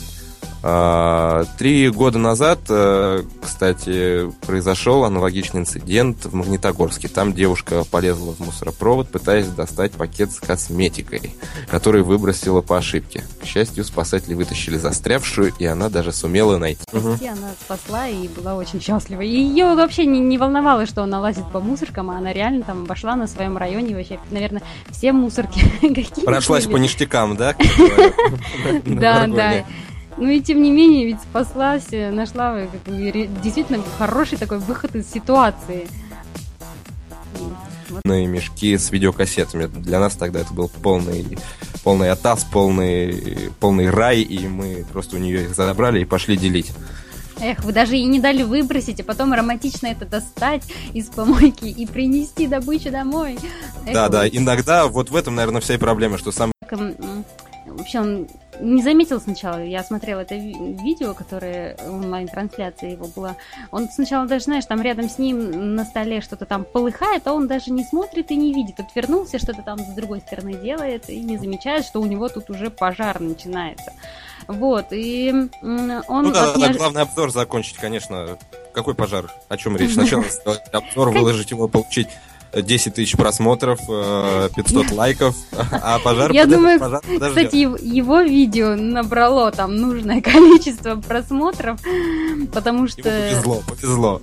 три 1.57 1.89
года 1.89 2.17
назад, 2.17 2.60
э, 2.69 3.22
кстати, 3.39 4.31
произошел 4.48 5.03
аналогичный 5.03 5.62
инцидент 5.62 6.25
в 6.25 6.34
Магнитогорске. 6.34 7.07
Там 7.07 7.34
девушка 7.34 7.84
полезла 7.84 8.34
в 8.34 8.39
мусоропровод, 8.39 9.10
пытаясь 9.10 9.45
достать 9.45 9.91
пакет 9.91 10.31
с 10.31 10.39
косметикой, 10.39 11.36
который 11.69 12.01
выбросила 12.01 12.62
по 12.62 12.77
ошибке. 12.77 13.24
К 13.43 13.45
счастью, 13.45 13.84
спасатели 13.84 14.34
вытащили 14.34 14.77
застрявшую, 14.77 15.53
и 15.60 15.65
она 15.65 15.89
даже 15.89 16.12
сумела 16.12 16.57
найти. 16.57 16.81
Спасти 16.89 17.27
она 17.27 17.51
спасла 17.60 18.07
и 18.07 18.27
была 18.27 18.55
очень 18.55 18.81
счастлива. 18.81 19.22
И 19.22 19.29
ее 19.29 19.75
вообще 19.75 20.07
не, 20.07 20.19
не 20.19 20.39
волновало, 20.39 20.88
что 20.88 21.03
она 21.03 21.19
лазит 21.19 21.45
по 21.51 21.60
мусоркам, 21.60 22.10
а 22.10 22.17
она 22.17 22.34
реально 22.34 22.63
там 22.63 22.86
обошла 22.86 23.15
на 23.15 23.27
своем 23.27 23.55
районе 23.57 23.95
вообще, 23.95 24.19
наверное, 24.31 24.63
все 24.89 25.12
мусорки 25.12 25.62
Прошлась 26.25 26.65
по 26.65 26.77
ништякам, 26.77 27.38
да? 27.38 27.55
Да, 28.86 29.27
да. 29.27 29.65
Ну 30.17 30.29
и 30.29 30.39
тем 30.41 30.62
не 30.62 30.72
менее, 30.72 31.05
ведь 31.05 31.22
спаслась, 31.22 31.88
э, 31.91 32.10
нашла 32.10 32.57
э, 32.57 32.67
как 32.67 32.81
бы, 32.93 33.29
действительно 33.43 33.84
хороший 33.98 34.38
такой 34.38 34.60
выход 34.60 34.95
из 34.95 35.12
ситуации. 35.12 35.88
Вот. 37.89 38.03
мешки 38.05 38.77
с 38.77 38.91
видеокассетами. 38.91 39.67
Для 39.67 40.00
нас 40.00 40.15
тогда 40.15 40.39
это 40.39 40.53
был 40.53 40.69
полный, 40.69 41.38
полный 41.84 42.12
атас, 42.12 42.43
полный, 42.43 43.51
полный 43.60 43.89
рай, 43.89 44.22
и 44.22 44.48
мы 44.48 44.86
просто 44.91 45.17
у 45.17 45.19
нее 45.19 45.43
их 45.43 45.55
забрали 45.55 46.01
и 46.01 46.05
пошли 46.05 46.38
делить. 46.38 46.72
Эх, 47.41 47.63
вы 47.65 47.74
даже 47.74 47.98
и 47.98 48.05
не 48.05 48.19
дали 48.19 48.43
выбросить, 48.43 49.01
а 49.01 49.03
потом 49.03 49.34
романтично 49.34 49.88
это 49.88 50.05
достать 50.05 50.63
из 50.93 51.07
помойки 51.07 51.65
и 51.65 51.86
принести 51.86 52.48
добычу 52.48 52.91
домой. 52.91 53.38
Эх, 53.86 53.93
да, 53.93 54.05
вы... 54.05 54.12
да, 54.12 54.27
иногда 54.27 54.88
вот 54.88 55.10
в 55.10 55.15
этом, 55.15 55.36
наверное, 55.36 55.62
вся 55.62 55.74
и 55.74 55.77
проблема, 55.77 56.17
что 56.17 56.31
сам 56.31 56.51
вообще 57.65 58.00
он 58.00 58.27
не 58.60 58.82
заметил 58.82 59.20
сначала, 59.20 59.63
я 59.63 59.84
смотрела 59.84 60.22
это 60.22 60.36
видео, 60.36 61.13
которое 61.13 61.78
онлайн-трансляция 61.88 62.91
его 62.91 63.08
была, 63.08 63.36
он 63.72 63.89
сначала 63.89 64.28
даже, 64.28 64.46
знаешь, 64.46 64.65
там 64.65 64.82
рядом 64.82 65.10
с 65.10 65.18
ним 65.18 65.76
на 65.76 65.86
столе 65.86 66.22
что-то 66.22 66.46
там 66.46 66.65
полыхает, 66.65 67.28
а 67.28 67.34
он 67.34 67.48
даже 67.48 67.72
не 67.72 67.84
смотрит 67.84 68.32
и 68.32 68.36
не 68.36 68.54
видит, 68.54 68.80
отвернулся, 68.80 69.39
что-то 69.39 69.62
там 69.62 69.80
с 69.80 69.94
другой 69.94 70.22
стороны 70.22 70.54
делает 70.54 71.10
и 71.10 71.20
не 71.20 71.38
замечает, 71.38 71.86
что 71.86 72.02
у 72.02 72.06
него 72.06 72.30
тут 72.30 72.50
уже 72.50 72.70
пожар 72.70 73.20
начинается. 73.20 73.94
Вот, 74.48 74.88
и 74.91 75.32
он... 75.62 75.88
Ну 76.08 76.32
да, 76.32 76.54
да, 76.54 76.68
неож... 76.68 76.78
главный 76.78 77.02
обзор 77.02 77.32
закончить, 77.32 77.78
конечно. 77.78 78.38
Какой 78.74 78.94
пожар? 78.94 79.32
О 79.50 79.58
чем 79.58 79.76
речь? 79.76 79.94
Сначала 79.94 80.24
обзор, 80.72 81.10
выложить 81.10 81.52
его, 81.52 81.68
получить 81.68 82.10
10 82.56 82.94
тысяч 82.94 83.15
просмотров, 83.15 83.80
500 83.80 84.91
э, 84.91 84.96
лайков, 84.96 85.36
а 85.52 86.00
пожар 86.00 86.32
Я 86.32 86.46
думаю, 86.46 86.80
пожар 86.80 87.02
кстати, 87.02 87.56
его 87.56 88.22
видео 88.22 88.76
набрало 88.76 89.52
там 89.52 89.76
нужное 89.76 90.22
количество 90.24 90.96
просмотров, 90.96 91.80
потому 92.54 92.88
что... 92.88 93.10
Ему 93.10 93.62
повезло, 93.62 93.63
повезло. 93.68 94.22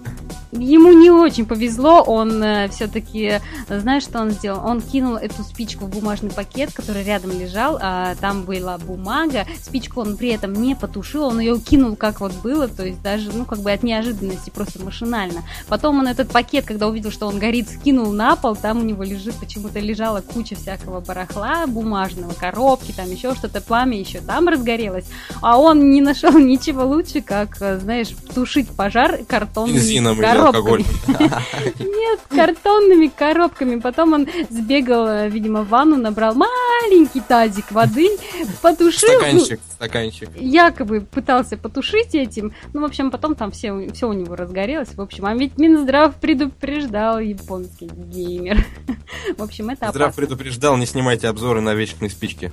Ему 0.52 0.92
не 0.92 1.10
очень 1.10 1.46
повезло, 1.46 2.02
он 2.02 2.42
э, 2.42 2.68
все-таки, 2.68 3.40
знаешь, 3.68 4.02
что 4.02 4.20
он 4.20 4.32
сделал? 4.32 4.62
Он 4.66 4.82
кинул 4.82 5.16
эту 5.16 5.42
спичку 5.44 5.86
в 5.86 5.88
бумажный 5.88 6.30
пакет, 6.30 6.74
который 6.74 7.04
рядом 7.04 7.30
лежал, 7.30 7.78
а 7.80 8.14
там 8.16 8.42
была 8.42 8.76
бумага, 8.76 9.46
спичку 9.62 10.02
он 10.02 10.18
при 10.18 10.28
этом 10.28 10.52
не 10.52 10.74
потушил, 10.74 11.24
он 11.24 11.40
ее 11.40 11.58
кинул 11.58 11.96
как 11.96 12.20
вот 12.20 12.34
было, 12.42 12.68
то 12.68 12.84
есть 12.84 13.00
даже, 13.00 13.32
ну, 13.32 13.46
как 13.46 13.60
бы 13.60 13.72
от 13.72 13.82
неожиданности, 13.82 14.50
просто 14.50 14.84
машинально. 14.84 15.42
Потом 15.68 16.00
он 16.00 16.06
этот 16.06 16.30
пакет, 16.30 16.66
когда 16.66 16.86
увидел, 16.86 17.10
что 17.10 17.28
он 17.28 17.38
горит, 17.38 17.70
скинул 17.70 18.12
на 18.22 18.36
пол, 18.36 18.54
там 18.54 18.78
у 18.78 18.82
него 18.84 19.02
лежит, 19.02 19.34
почему-то 19.34 19.80
лежала 19.80 20.20
куча 20.20 20.54
всякого 20.54 21.00
барахла 21.00 21.66
бумажного, 21.66 22.32
коробки, 22.34 22.92
там 22.92 23.10
еще 23.10 23.34
что-то, 23.34 23.60
пламя 23.60 23.98
еще 23.98 24.20
там 24.20 24.46
разгорелось, 24.46 25.06
а 25.40 25.58
он 25.58 25.90
не 25.90 26.00
нашел 26.00 26.30
ничего 26.38 26.84
лучше, 26.84 27.20
как, 27.20 27.60
э, 27.60 27.78
знаешь, 27.78 28.10
тушить 28.32 28.68
пожар 28.70 29.24
картонными 29.26 30.20
коробками. 30.20 30.84
Нет, 31.80 32.20
картонными 32.28 33.08
коробками. 33.08 33.80
Потом 33.80 34.12
он 34.12 34.28
сбегал, 34.50 35.08
э, 35.08 35.28
видимо, 35.28 35.62
в 35.62 35.68
ванну, 35.68 35.96
набрал 35.96 36.34
маленький 36.82 37.20
тазик 37.20 37.70
воды, 37.72 38.08
потушил. 38.60 39.08
Стаканчик, 39.08 39.60
стаканчик. 39.70 40.30
Якобы 40.36 41.00
пытался 41.00 41.56
потушить 41.56 42.14
этим. 42.14 42.52
Ну, 42.72 42.80
в 42.80 42.84
общем, 42.84 43.10
потом 43.10 43.34
там 43.34 43.50
все, 43.50 43.90
все 43.92 44.08
у 44.08 44.12
него 44.12 44.36
разгорелось. 44.36 44.94
В 44.94 45.00
общем, 45.00 45.26
а 45.26 45.34
ведь 45.34 45.58
Минздрав 45.58 46.14
предупреждал 46.16 47.18
японский 47.18 47.86
геймер. 47.86 48.64
В 49.36 49.42
общем, 49.42 49.70
это 49.70 49.86
Минздрав 49.86 50.08
опасно. 50.08 50.26
предупреждал, 50.26 50.76
не 50.76 50.86
снимайте 50.86 51.28
обзоры 51.28 51.60
на 51.60 51.74
вечные 51.74 52.10
спички. 52.10 52.52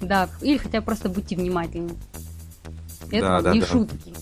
Да, 0.00 0.28
или 0.42 0.58
хотя 0.58 0.80
просто 0.80 1.08
будьте 1.08 1.36
внимательны. 1.36 1.92
Это 3.10 3.40
да, 3.42 3.52
не 3.52 3.60
да, 3.60 3.66
шутки. 3.66 4.14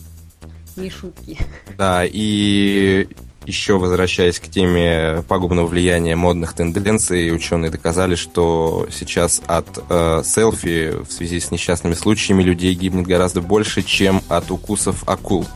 Не 0.77 0.91
шутки. 0.91 1.39
Да, 1.77 2.03
и 2.05 3.09
еще 3.47 3.79
возвращаясь 3.79 4.41
к 4.41 4.49
теме 4.49 5.23
пагубного 5.29 5.67
влияния 5.67 6.17
модных 6.17 6.53
тенденций, 6.53 7.35
ученые 7.35 7.71
доказали, 7.71 8.17
что 8.17 8.89
сейчас 8.91 9.41
от 9.47 9.67
э, 9.89 10.23
селфи 10.25 10.95
в 11.03 11.13
связи 11.13 11.41
с 11.41 11.51
несчастными 11.51 11.95
случаями 11.95 12.43
людей 12.43 12.75
гибнет 12.75 13.07
гораздо 13.07 13.41
больше, 13.41 13.83
чем 13.83 14.21
от 14.29 14.51
укусов 14.51 15.09
акул. 15.09 15.47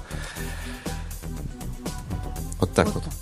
Вот 2.60 2.72
так 2.74 2.86
вот. 2.94 3.02
вот. 3.04 3.14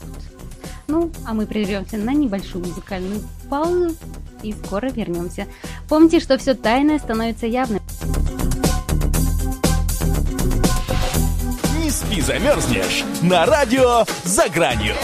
Ну, 0.86 1.12
а 1.24 1.34
мы 1.34 1.46
прервемся 1.46 1.96
на 1.96 2.12
небольшую 2.12 2.66
музыкальную 2.66 3.22
паузу 3.48 3.96
и 4.42 4.52
скоро 4.64 4.90
вернемся. 4.90 5.46
Помните, 5.88 6.20
что 6.20 6.38
все 6.38 6.54
тайное 6.54 6.98
становится 6.98 7.46
явным. 7.46 7.80
И 12.10 12.20
замерзнешь 12.20 13.04
на 13.22 13.44
радио 13.44 14.04
«За 14.24 14.48
гранью». 14.48 14.94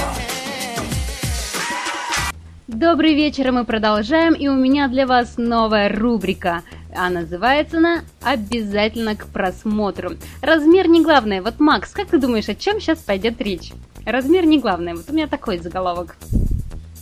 Добрый 2.66 3.14
вечер, 3.14 3.52
мы 3.52 3.64
продолжаем, 3.64 4.32
и 4.32 4.48
у 4.48 4.54
меня 4.54 4.88
для 4.88 5.06
вас 5.06 5.34
новая 5.36 5.88
рубрика. 5.88 6.62
А 6.96 7.10
называется 7.10 7.78
она 7.78 8.04
«Обязательно 8.22 9.16
к 9.16 9.26
просмотру». 9.26 10.12
Размер 10.40 10.88
не 10.88 11.02
главное. 11.02 11.42
Вот, 11.42 11.60
Макс, 11.60 11.90
как 11.90 12.08
ты 12.08 12.18
думаешь, 12.18 12.48
о 12.48 12.54
чем 12.54 12.80
сейчас 12.80 12.98
пойдет 13.00 13.40
речь? 13.40 13.72
Размер 14.06 14.46
не 14.46 14.58
главное. 14.58 14.94
Вот 14.94 15.04
у 15.08 15.12
меня 15.12 15.26
такой 15.26 15.58
заголовок. 15.58 16.16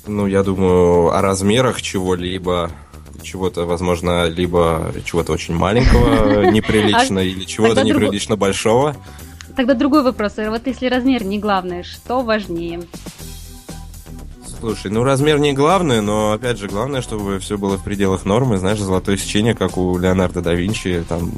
Ну, 0.06 0.26
я 0.26 0.42
думаю, 0.42 1.14
о 1.14 1.20
размерах 1.20 1.80
чего-либо 1.80 2.70
чего-то, 3.22 3.64
возможно, 3.66 4.26
либо 4.28 4.92
чего-то 5.04 5.32
очень 5.32 5.54
маленького 5.54 6.46
неприлично, 6.50 7.20
а 7.20 7.24
или 7.24 7.44
чего-то 7.44 7.82
неприлично 7.84 8.36
большого. 8.36 8.96
Тогда 9.56 9.74
другой 9.74 10.02
вопрос. 10.02 10.34
Вот 10.36 10.66
если 10.66 10.86
размер 10.86 11.24
не 11.24 11.38
главное, 11.38 11.82
что 11.82 12.22
важнее? 12.22 12.82
Слушай, 14.60 14.92
ну 14.92 15.02
размер 15.02 15.40
не 15.40 15.52
главное, 15.52 16.00
но 16.00 16.32
опять 16.32 16.58
же 16.58 16.68
главное, 16.68 17.02
чтобы 17.02 17.38
все 17.40 17.58
было 17.58 17.76
в 17.76 17.82
пределах 17.84 18.24
нормы. 18.24 18.58
Знаешь, 18.58 18.78
золотое 18.78 19.16
сечение, 19.16 19.54
как 19.54 19.76
у 19.76 19.98
Леонардо 19.98 20.40
да 20.40 20.54
Винчи, 20.54 21.04
там 21.08 21.32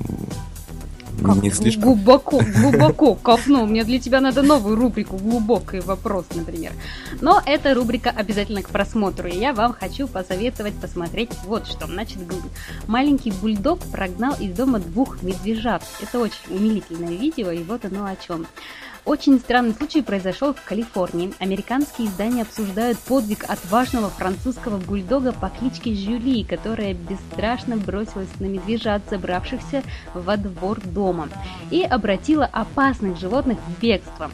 Как 1.23 1.37
Не 1.43 1.51
слишком. 1.51 1.83
Глубоко, 1.83 2.41
глубоко 2.41 3.15
копнул. 3.15 3.67
Мне 3.67 3.85
для 3.85 3.99
тебя 3.99 4.21
надо 4.21 4.43
новую 4.43 4.77
рубрику 4.77 5.17
«Глубокий 5.17 5.81
вопрос», 5.81 6.27
например. 6.35 6.73
Но 7.21 7.41
эта 7.45 7.75
рубрика 7.75 8.11
обязательно 8.11 8.63
к 8.63 8.69
просмотру, 8.69 9.29
и 9.29 9.37
я 9.37 9.53
вам 9.53 9.73
хочу 9.73 10.07
посоветовать 10.07 10.75
посмотреть 10.75 11.31
вот 11.45 11.67
что. 11.67 11.87
Значит, 11.87 12.19
маленький 12.87 13.31
бульдог 13.31 13.81
прогнал 13.93 14.35
из 14.39 14.55
дома 14.55 14.81
двух 14.81 15.23
медвежат. 15.23 15.83
Это 16.03 16.19
очень 16.19 16.37
умилительное 16.51 17.15
видео, 17.15 17.51
и 17.51 17.63
вот 17.63 17.85
оно 17.85 18.07
о 18.07 18.17
чем. 18.17 18.47
Очень 19.05 19.39
странный 19.39 19.75
случай 19.75 20.01
произошел 20.01 20.55
в 20.55 20.63
Калифорнии. 20.65 21.35
Американские 21.39 22.09
издания 22.09 22.41
обсуждают 22.41 22.99
подвиг 23.01 23.45
отважного 23.49 24.09
французского 24.09 24.79
бульдога 24.79 25.33
по 25.33 25.51
кличке 25.51 25.95
Жюли, 25.95 26.43
которая 26.43 26.95
бесстрашно 26.95 27.77
бросилась 27.77 28.31
на 28.41 28.47
медвежат, 28.47 29.03
забравшихся 29.11 29.83
во 30.15 30.39
двор 30.39 30.81
дома, 30.81 31.29
и 31.71 31.83
обратила 31.83 32.47
опасных 32.47 33.19
животных 33.19 33.59
в 33.59 33.83
бегство. 33.83 34.31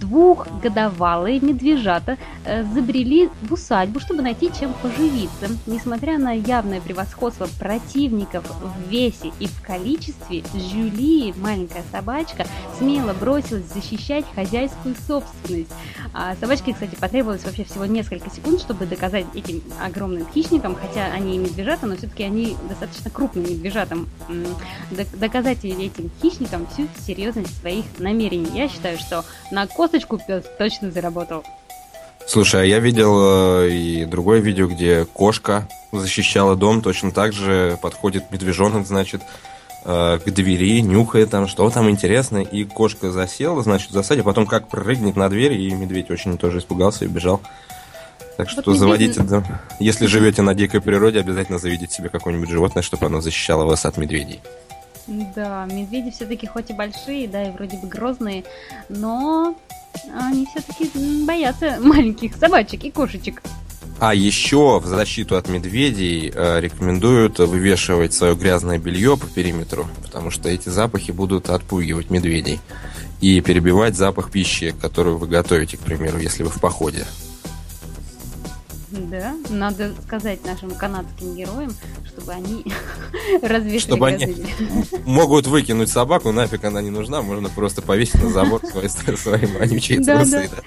Двухгодовалые 0.00 1.38
медвежата 1.38 2.18
э, 2.44 2.64
забрели 2.64 3.30
в 3.42 3.52
усадьбу, 3.52 4.00
чтобы 4.00 4.22
найти 4.22 4.50
чем 4.58 4.74
поживиться. 4.82 5.46
Несмотря 5.66 6.18
на 6.18 6.32
явное 6.32 6.80
превосходство 6.80 7.46
противников 7.60 8.44
в 8.50 8.88
весе 8.90 9.30
и 9.38 9.46
в 9.46 9.62
количестве, 9.62 10.42
Жюли, 10.54 11.32
маленькая 11.36 11.84
собачка, 11.92 12.46
смело 12.78 13.12
бросилась 13.12 13.64
защищать 13.72 14.24
хозяйскую 14.34 14.94
собственность. 15.06 15.70
А 16.14 16.34
собачке, 16.36 16.72
кстати, 16.72 16.94
потребовалось 16.94 17.44
вообще 17.44 17.64
всего 17.64 17.84
несколько 17.84 18.30
секунд, 18.30 18.60
чтобы 18.60 18.86
доказать 18.86 19.26
этим 19.34 19.62
огромным 19.82 20.26
хищникам, 20.32 20.74
хотя 20.74 21.06
они 21.06 21.36
и 21.36 21.38
медвежата, 21.38 21.86
но 21.86 21.96
все-таки 21.96 22.22
они 22.22 22.56
достаточно 22.68 23.10
крупным 23.10 23.44
медвежатам, 23.44 24.08
доказать 25.14 25.64
этим 25.64 26.10
хищникам 26.22 26.66
всю 26.68 26.88
серьезность 27.06 27.58
своих 27.60 27.84
намерений. 27.98 28.50
Я 28.54 28.68
считаю, 28.68 28.98
что 28.98 29.24
на 29.50 29.66
косточку 29.66 30.18
пес 30.18 30.44
точно 30.58 30.90
заработал. 30.90 31.44
Слушай, 32.26 32.62
а 32.62 32.64
я 32.64 32.78
видел 32.78 33.62
э, 33.64 33.70
и 33.70 34.04
другое 34.04 34.40
видео, 34.40 34.66
где 34.66 35.06
кошка 35.06 35.66
защищала 35.92 36.56
дом, 36.56 36.82
точно 36.82 37.10
так 37.10 37.32
же 37.32 37.78
подходит 37.80 38.30
медвежонок, 38.30 38.86
значит, 38.86 39.22
э, 39.84 40.18
к 40.18 40.30
двери, 40.30 40.80
нюхает 40.80 41.30
там, 41.30 41.46
что 41.46 41.68
там 41.70 41.88
интересно, 41.90 42.38
и 42.38 42.64
кошка 42.64 43.10
засела, 43.10 43.62
значит, 43.62 43.90
в 43.90 43.92
засаде, 43.92 44.22
потом 44.22 44.46
как 44.46 44.68
прыгнет 44.68 45.16
на 45.16 45.28
дверь, 45.28 45.54
и 45.54 45.70
медведь 45.72 46.10
очень 46.10 46.38
тоже 46.38 46.58
испугался 46.58 47.04
и 47.04 47.08
бежал. 47.08 47.40
Так 48.36 48.48
что 48.48 48.60
медведь- 48.60 48.78
заводите, 48.78 49.22
да, 49.22 49.42
если 49.80 50.06
живете 50.06 50.42
на 50.42 50.54
дикой 50.54 50.80
природе, 50.80 51.20
обязательно 51.20 51.58
заведите 51.58 51.94
себе 51.94 52.08
какое-нибудь 52.08 52.48
животное, 52.48 52.82
чтобы 52.82 53.06
оно 53.06 53.20
защищало 53.20 53.64
вас 53.64 53.84
от 53.84 53.96
медведей. 53.96 54.40
Да, 55.08 55.66
медведи 55.70 56.10
все-таки 56.10 56.46
хоть 56.46 56.70
и 56.70 56.74
большие, 56.74 57.26
да, 57.26 57.44
и 57.44 57.50
вроде 57.50 57.78
бы 57.78 57.88
грозные, 57.88 58.44
но 58.88 59.56
они 60.20 60.46
все-таки 60.46 61.24
боятся 61.24 61.78
маленьких 61.80 62.36
собачек 62.36 62.84
и 62.84 62.90
кошечек. 62.90 63.42
А 64.00 64.14
еще 64.14 64.78
в 64.78 64.86
защиту 64.86 65.36
от 65.36 65.48
медведей 65.48 66.30
э, 66.32 66.60
рекомендуют 66.60 67.40
вывешивать 67.40 68.14
свое 68.14 68.36
грязное 68.36 68.78
белье 68.78 69.16
по 69.16 69.26
периметру, 69.26 69.88
потому 70.02 70.30
что 70.30 70.48
эти 70.48 70.68
запахи 70.68 71.10
будут 71.10 71.50
отпугивать 71.50 72.08
медведей 72.08 72.60
и 73.20 73.40
перебивать 73.40 73.96
запах 73.96 74.30
пищи, 74.30 74.72
которую 74.80 75.18
вы 75.18 75.26
готовите, 75.26 75.76
к 75.76 75.80
примеру, 75.80 76.18
если 76.18 76.44
вы 76.44 76.50
в 76.50 76.60
походе. 76.60 77.06
Да, 78.90 79.34
надо 79.50 79.92
сказать 80.06 80.44
нашим 80.46 80.70
канадским 80.70 81.34
героям, 81.34 81.74
чтобы 82.06 82.32
они 82.32 82.64
развесили 83.42 83.78
Чтобы 83.78 84.08
они-. 84.08 84.46
Могут 85.04 85.46
выкинуть 85.46 85.90
собаку, 85.90 86.32
нафиг 86.32 86.64
она 86.64 86.80
не 86.80 86.90
нужна, 86.90 87.20
можно 87.20 87.50
просто 87.50 87.82
повесить 87.82 88.22
на 88.22 88.30
забор 88.30 88.62
свои, 88.72 88.88
свои 88.88 89.46
вонючие 89.46 90.00
Да, 90.00 90.16
трусы. 90.16 90.50
да. 90.50 90.62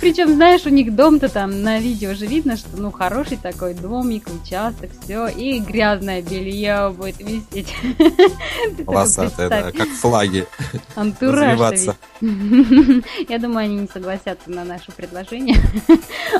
Причем, 0.00 0.34
знаешь, 0.34 0.66
у 0.66 0.70
них 0.70 0.94
дом-то 0.96 1.28
там 1.28 1.62
на 1.62 1.78
видео 1.78 2.14
же 2.14 2.26
видно, 2.26 2.56
что 2.56 2.76
ну 2.76 2.90
хороший 2.90 3.36
такой 3.36 3.74
домик, 3.74 4.28
участок, 4.42 4.90
все, 5.04 5.28
и 5.28 5.60
грязное 5.60 6.22
белье 6.22 6.92
будет 6.96 7.20
висеть. 7.20 7.72
Полосатые, 8.84 9.48
да, 9.48 9.72
как 9.72 9.88
флаги. 9.88 10.46
Антураж. 10.96 11.58
Я 12.20 13.38
думаю, 13.38 13.64
они 13.64 13.76
не 13.76 13.88
согласятся 13.92 14.50
на 14.50 14.64
наше 14.64 14.90
предложение. 14.92 15.56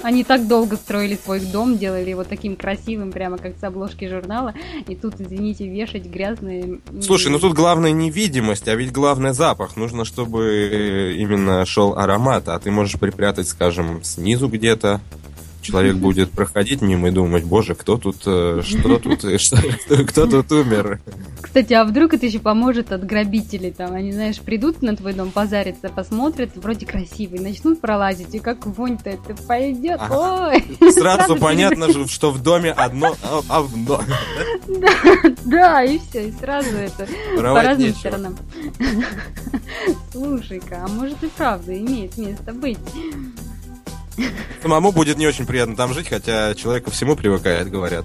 Они 0.03 0.25
так 0.25 0.47
долго 0.47 0.77
строили 0.77 1.19
свой 1.25 1.41
дом, 1.41 1.79
делали 1.79 2.11
его 2.11 2.25
таким 2.25 2.57
красивым, 2.57 3.13
прямо 3.13 3.39
как 3.39 3.59
с 3.59 3.65
обложки 3.65 4.09
журнала, 4.09 4.55
и 4.87 4.95
тут, 4.95 5.21
извините, 5.21 5.69
вешать 5.69 6.07
грязные... 6.07 6.81
Слушай, 7.03 7.31
ну 7.31 7.39
тут 7.39 7.55
главное 7.55 7.93
не 7.93 8.11
видимость, 8.11 8.69
а 8.69 8.75
ведь 8.75 8.93
главное 8.93 9.33
запах. 9.33 9.77
Нужно, 9.77 10.05
чтобы 10.05 10.45
э, 10.45 11.13
именно 11.15 11.65
шел 11.67 11.97
аромат, 11.97 12.49
а 12.49 12.59
ты 12.59 12.71
можешь 12.71 12.99
припрятать, 12.99 13.49
скажем, 13.49 14.03
снизу 14.03 14.49
где-то. 14.49 15.01
Человек 15.63 15.97
будет 15.97 16.31
проходить 16.31 16.81
мимо 16.81 17.09
и 17.09 17.11
думать, 17.11 17.45
боже, 17.45 17.75
кто 17.75 17.99
тут, 17.99 18.23
э, 18.27 18.63
что 18.65 18.99
тут, 18.99 19.41
что- 19.41 19.57
кто, 20.07 20.27
тут 20.27 20.51
умер? 20.53 21.01
Кстати, 21.43 21.73
а 21.75 21.85
вдруг 21.85 22.15
это 22.15 22.27
еще 22.27 22.39
поможет 22.39 22.93
от 22.93 23.05
грабителей? 23.05 23.71
Там 23.71 23.93
они, 23.95 24.13
знаешь, 24.13 24.41
придут 24.41 24.83
на 24.83 24.97
твой 24.97 25.13
дом, 25.13 25.31
позарятся, 25.31 25.89
посмотрят, 25.89 26.51
вроде 26.57 26.87
красивый, 26.87 27.41
начнут 27.41 27.81
пролазить, 27.81 28.35
и 28.35 28.39
как 28.39 28.65
вонь-то 28.67 29.11
это 29.11 29.35
пойдет. 29.47 29.99
Ага. 30.01 30.51
Ой! 30.53 30.93
Сразу 30.93 31.37
понятно, 31.37 31.93
же, 31.93 32.07
что 32.09 32.31
в 32.31 32.43
доме 32.43 32.71
одно 32.73 33.15
а- 33.23 33.61
овно. 33.61 34.01
Да, 35.45 35.83
и 35.85 35.99
все, 35.99 36.29
и 36.29 36.33
сразу 36.33 36.71
это 36.77 37.07
по 37.37 37.43
разным 37.43 37.95
сторонам. 37.95 38.37
Слушай-ка, 40.13 40.85
а 40.85 40.89
может 40.89 41.23
и 41.23 41.29
правда 41.29 41.77
имеет 41.77 42.17
место 42.17 42.53
быть. 42.53 42.79
Самому 44.63 44.93
будет 44.93 45.17
не 45.17 45.27
очень 45.27 45.47
приятно 45.47 45.77
там 45.77 45.95
жить, 45.95 46.09
хотя 46.09 46.55
человек 46.55 46.85
ко 46.85 46.91
всему 46.91 47.17
привыкает, 47.17 47.71
говорят. 47.71 48.05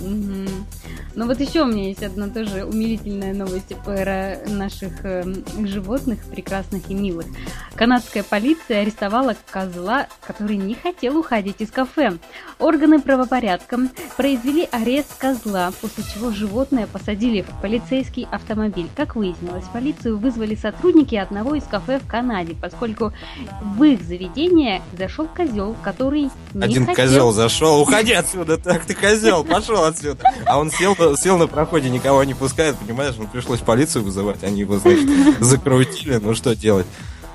Мгм. 0.00 0.66
Ну 1.14 1.26
вот 1.26 1.40
еще 1.40 1.62
у 1.62 1.66
меня 1.66 1.88
есть 1.88 2.02
одна 2.02 2.28
тоже 2.28 2.64
умилительная 2.64 3.34
новость 3.34 3.74
про 3.84 4.38
наших 4.46 5.04
эм, 5.04 5.44
животных 5.66 6.20
прекрасных 6.24 6.88
и 6.88 6.94
милых. 6.94 7.26
Канадская 7.74 8.22
полиция 8.22 8.82
арестовала 8.82 9.34
козла, 9.50 10.06
который 10.26 10.56
не 10.56 10.74
хотел 10.74 11.18
уходить 11.18 11.60
из 11.60 11.70
кафе. 11.70 12.18
Органы 12.58 13.00
правопорядка 13.00 13.78
произвели 14.16 14.68
арест 14.70 15.16
козла, 15.18 15.72
после 15.80 16.04
чего 16.04 16.30
животное 16.30 16.86
посадили 16.86 17.42
в 17.42 17.60
полицейский 17.60 18.28
автомобиль. 18.30 18.88
Как 18.94 19.16
выяснилось, 19.16 19.64
полицию 19.72 20.18
вызвали 20.18 20.54
сотрудники 20.54 21.16
одного 21.16 21.54
из 21.54 21.64
кафе 21.64 21.98
в 21.98 22.06
Канаде, 22.06 22.54
поскольку 22.60 23.12
в 23.60 23.82
их 23.84 24.02
заведение 24.02 24.82
зашел 24.96 25.26
козел, 25.26 25.74
который 25.82 26.30
не 26.54 26.62
Один 26.62 26.86
хотел 26.86 27.06
козел 27.06 27.32
зашел, 27.32 27.80
уходи 27.80 28.12
отсюда, 28.12 28.58
так 28.58 28.84
ты 28.84 28.94
козел, 28.94 29.42
пошел 29.44 29.84
отсюда. 29.90 30.22
А 30.46 30.58
он 30.58 30.70
сел, 30.70 30.96
на- 30.98 31.16
сел 31.16 31.38
на 31.38 31.46
проходе, 31.46 31.90
никого 31.90 32.24
не 32.24 32.34
пускает, 32.34 32.76
понимаешь, 32.76 33.14
ну 33.18 33.26
пришлось 33.26 33.60
полицию 33.60 34.04
вызывать, 34.04 34.42
они 34.42 34.60
его, 34.60 34.78
значит, 34.78 35.08
закрутили, 35.40 36.16
ну 36.16 36.34
что 36.34 36.56
делать? 36.56 36.86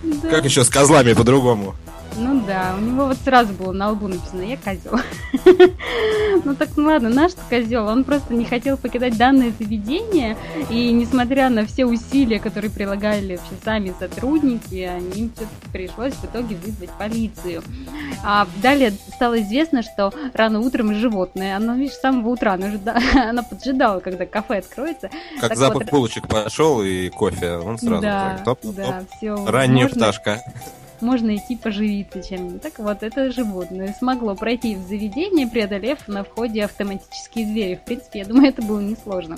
Да. 0.03 0.29
Как 0.29 0.45
еще 0.45 0.63
с 0.63 0.69
козлами 0.69 1.13
по-другому? 1.13 1.75
Ну 2.17 2.41
да, 2.47 2.75
у 2.77 2.81
него 2.81 3.07
вот 3.07 3.17
сразу 3.23 3.51
было 3.53 3.73
на 3.73 3.91
лбу 3.91 4.07
написано 4.07 4.41
«Я 4.41 4.57
козел». 4.57 4.99
Ну 6.43 6.53
так 6.53 6.69
ну 6.75 6.85
ладно, 6.87 7.09
наш 7.09 7.31
козел, 7.49 7.87
он 7.87 8.03
просто 8.03 8.33
не 8.33 8.45
хотел 8.45 8.77
покидать 8.77 9.17
данное 9.17 9.53
заведение, 9.57 10.37
и 10.69 10.91
несмотря 10.91 11.49
на 11.49 11.65
все 11.65 11.85
усилия, 11.85 12.39
которые 12.39 12.69
прилагали 12.69 13.37
вообще 13.37 13.55
сами 13.63 13.93
сотрудники, 13.97 14.75
они 14.75 15.11
им 15.21 15.31
пришлось 15.71 16.13
в 16.13 16.25
итоге 16.25 16.57
вызвать 16.57 16.91
полицию. 16.91 17.63
А 18.23 18.47
далее 18.62 18.91
стало 19.13 19.41
известно, 19.41 19.82
что 19.84 20.12
рано 20.34 20.60
утром 20.60 20.93
животное, 20.93 21.56
оно, 21.58 21.75
видишь, 21.75 21.95
с 21.95 22.01
самого 22.01 22.30
утра, 22.30 22.54
оно, 22.54 22.67
жда- 22.67 22.99
оно 23.30 23.43
поджидало, 23.43 23.99
когда 23.99 24.25
кафе 24.25 24.58
откроется. 24.60 25.10
Как 25.39 25.49
Так 25.49 25.58
запах 25.58 25.84
вот. 25.84 25.91
булочек 25.91 26.28
пошел 26.28 26.82
и 26.82 27.10
кофе, 27.10 27.58
он 27.58 27.78
сразу 27.78 28.01
да, 28.01 28.36
так, 28.38 28.45
топ-топ-топ. 28.45 28.75
да, 28.75 29.04
все. 29.17 29.45
Ранняя 29.45 29.88
пташка. 29.88 30.41
Можно 31.01 31.36
идти 31.36 31.55
поживиться 31.55 32.21
чем-нибудь. 32.21 32.62
Так 32.62 32.79
вот, 32.79 33.03
это 33.03 33.31
животное 33.31 33.95
смогло 33.97 34.36
пройти 34.36 34.75
в 34.75 34.81
заведение, 34.81 35.47
преодолев 35.47 36.08
на 36.08 36.23
входе 36.23 36.63
автоматические 36.63 37.45
двери. 37.45 37.75
В 37.75 37.86
принципе, 37.86 38.19
я 38.19 38.25
думаю, 38.25 38.49
это 38.49 38.62
было 38.62 38.79
несложно. 38.79 39.38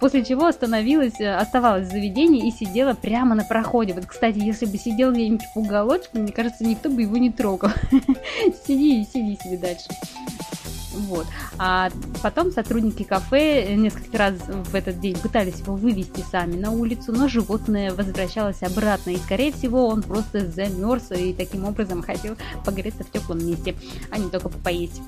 После 0.00 0.24
чего 0.24 0.46
остановилась, 0.46 1.20
э, 1.20 1.34
оставалась 1.34 1.88
в 1.88 1.90
заведении 1.90 2.46
и 2.46 2.50
сидела 2.50 2.94
прямо 2.94 3.34
на 3.34 3.44
проходе. 3.44 3.94
Вот, 3.94 4.06
кстати, 4.06 4.38
если 4.38 4.66
бы 4.66 4.78
сидел 4.78 5.12
где-нибудь 5.12 5.44
в 5.54 5.58
уголочке, 5.58 6.18
мне 6.18 6.32
кажется, 6.32 6.64
никто 6.64 6.88
бы 6.88 7.02
его 7.02 7.16
не 7.16 7.30
трогал. 7.30 7.70
Сиди 8.66 9.02
и 9.02 9.04
сиди 9.04 9.38
себе 9.42 9.58
дальше. 9.58 9.88
Вот. 10.98 11.26
А 11.58 11.90
потом 12.22 12.52
сотрудники 12.52 13.02
кафе 13.02 13.74
несколько 13.74 14.18
раз 14.18 14.34
в 14.48 14.74
этот 14.74 15.00
день 15.00 15.16
пытались 15.16 15.60
его 15.60 15.76
вывести 15.76 16.24
сами 16.30 16.56
на 16.56 16.70
улицу, 16.70 17.12
но 17.12 17.28
животное 17.28 17.92
возвращалось 17.92 18.62
обратно, 18.62 19.10
и, 19.10 19.16
скорее 19.16 19.52
всего, 19.52 19.86
он 19.86 20.02
просто 20.02 20.46
замерз 20.46 21.10
и 21.12 21.32
таким 21.32 21.64
образом 21.64 22.02
хотел 22.02 22.36
погреться 22.64 23.04
в 23.04 23.10
теплом 23.10 23.46
месте, 23.46 23.74
а 24.10 24.18
не 24.18 24.28
только 24.28 24.48
поесть. 24.48 25.00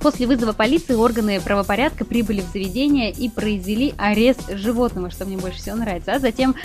После 0.00 0.26
вызова 0.26 0.52
полиции 0.52 0.94
органы 0.94 1.40
правопорядка 1.40 2.04
прибыли 2.04 2.40
в 2.40 2.52
заведение 2.52 3.12
и 3.12 3.28
произвели 3.28 3.94
арест 3.98 4.52
животного, 4.56 5.10
что 5.10 5.24
мне 5.24 5.36
больше 5.36 5.58
всего 5.58 5.76
нравится. 5.76 6.14
А 6.14 6.18
затем 6.18 6.56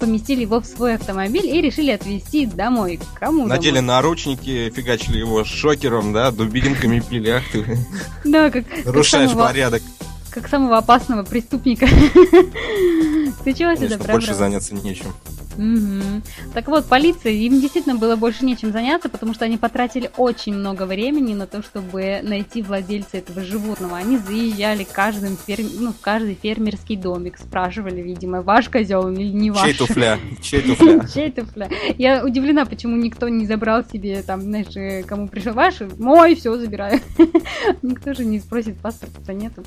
поместили 0.00 0.42
его 0.42 0.60
в 0.60 0.66
свой 0.66 0.94
автомобиль 0.94 1.46
и 1.46 1.60
решили 1.60 1.90
отвезти 1.90 2.46
домой. 2.46 2.98
Кому 3.18 3.46
Надели 3.46 3.76
домой? 3.76 3.88
наручники, 3.88 4.70
фигачили 4.74 5.18
его 5.18 5.44
шокером, 5.44 6.12
да, 6.12 6.30
дубинками 6.30 7.00
пили, 7.00 7.30
ах 7.30 7.42
ты. 7.52 7.78
Да, 8.24 8.50
как, 8.50 8.64
Нарушаешь 8.84 9.32
порядок. 9.32 9.82
как 10.30 10.48
самого 10.48 10.78
опасного 10.78 11.22
преступника. 11.22 11.86
Ты 13.44 13.52
чего 13.52 13.74
сюда 13.74 13.88
Конечно, 13.88 14.12
больше 14.12 14.34
заняться 14.34 14.74
нечем. 14.74 15.06
Мгм. 15.56 16.22
Так 16.52 16.68
вот, 16.68 16.86
полиция, 16.86 17.32
им 17.32 17.60
действительно 17.60 17.96
было 17.96 18.16
больше 18.16 18.44
нечем 18.44 18.72
заняться, 18.72 19.08
потому 19.08 19.34
что 19.34 19.44
они 19.44 19.56
потратили 19.56 20.10
очень 20.16 20.54
много 20.54 20.84
времени 20.84 21.34
на 21.34 21.46
то, 21.46 21.62
чтобы 21.62 22.20
найти 22.22 22.62
владельца 22.62 23.18
этого 23.18 23.42
животного. 23.42 23.96
Они 23.96 24.18
заезжали 24.18 24.84
каждым 24.84 25.36
ферм... 25.36 25.66
ну, 25.78 25.92
в 25.92 26.00
каждый 26.00 26.34
фермерский 26.34 26.96
домик, 26.96 27.38
спрашивали, 27.38 28.00
видимо, 28.00 28.42
ваш 28.42 28.68
козел 28.68 29.08
или 29.08 29.28
не 29.28 29.50
ваш. 29.50 29.62
Чей 29.62 29.74
туфля? 29.74 30.18
Чей 30.42 30.62
туфля? 30.76 31.08
Чей 31.12 31.30
туфля? 31.30 31.70
Я 31.98 32.24
удивлена, 32.24 32.64
почему 32.64 32.96
никто 32.96 33.28
не 33.28 33.46
забрал 33.46 33.84
себе, 33.84 34.22
там, 34.22 34.40
знаешь, 34.42 34.76
э, 34.76 35.02
кому 35.02 35.28
пришел 35.28 35.52
ваш, 35.54 35.80
мой, 35.98 36.34
все, 36.34 36.56
забираю. 36.56 37.00
Никто 37.82 38.14
же 38.14 38.24
не 38.24 38.40
спросит, 38.40 38.76
паспорта 38.78 39.32
нету. 39.32 39.62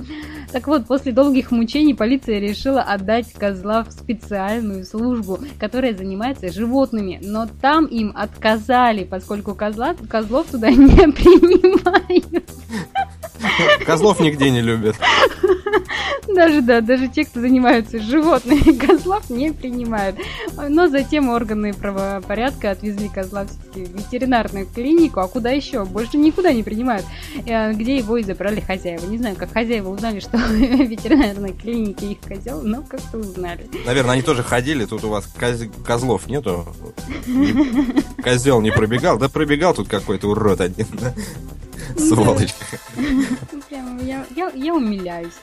Так 0.51 0.67
вот, 0.67 0.85
после 0.87 1.11
долгих 1.11 1.51
мучений 1.51 1.93
полиция 1.93 2.39
решила 2.39 2.81
отдать 2.81 3.33
козла 3.33 3.83
в 3.83 3.91
специальную 3.91 4.85
службу, 4.85 5.39
которая 5.59 5.76
занимается 5.97 6.51
животными. 6.51 7.19
Но 7.21 7.47
там 7.61 7.85
им 7.85 8.13
отказали, 8.15 9.03
поскольку 9.03 9.55
козла, 9.55 9.95
козлов 10.09 10.47
туда 10.51 10.69
не 10.71 11.11
принимают. 11.11 12.49
Козлов 13.85 14.19
нигде 14.19 14.49
не 14.49 14.61
любят. 14.61 14.95
Даже, 16.27 16.61
да, 16.61 16.81
даже 16.81 17.07
те, 17.07 17.23
кто 17.25 17.39
занимаются 17.39 17.99
животными, 17.99 18.77
козлов 18.85 19.29
не 19.29 19.51
принимают. 19.51 20.17
Но 20.69 20.87
затем 20.87 21.29
органы 21.29 21.73
правопорядка 21.73 22.71
отвезли 22.71 23.07
козла 23.07 23.45
в 23.73 23.77
ветеринарную 23.77 24.67
клинику, 24.67 25.21
а 25.21 25.27
куда 25.27 25.49
еще? 25.51 25.85
Больше 25.85 26.17
никуда 26.17 26.51
не 26.53 26.63
принимают. 26.63 27.05
Э, 27.45 27.73
Где 27.73 27.97
его 27.97 28.17
и 28.17 28.23
забрали 28.23 28.59
хозяева. 28.59 29.05
Не 29.07 29.17
знаю, 29.17 29.35
как 29.35 29.51
хозяева 29.53 29.89
узнали, 29.89 30.19
что 30.19 30.37
в 30.37 30.51
ветеринарной 30.53 31.53
клинике 31.53 32.11
их 32.11 32.17
козел, 32.19 32.61
но 32.61 32.83
как-то 32.83 33.17
узнали. 33.17 33.67
Наверное, 33.85 34.11
они 34.13 34.21
тоже 34.21 34.43
ходили, 34.43 34.85
тут 34.85 35.05
у 35.05 35.09
вас 35.09 35.25
коз- 35.39 35.69
козлов 35.85 36.27
нету. 36.27 36.67
Козел 38.21 38.61
не 38.61 38.71
пробегал, 38.71 39.17
да 39.17 39.29
пробегал 39.29 39.73
тут 39.73 39.87
какой-то 39.87 40.27
урод 40.29 40.61
один? 40.61 40.87
Сволочь. 41.97 42.53
Прям 43.69 44.05
я, 44.05 44.25
я, 44.35 44.49
я 44.53 44.73
умиляюсь. 44.73 45.33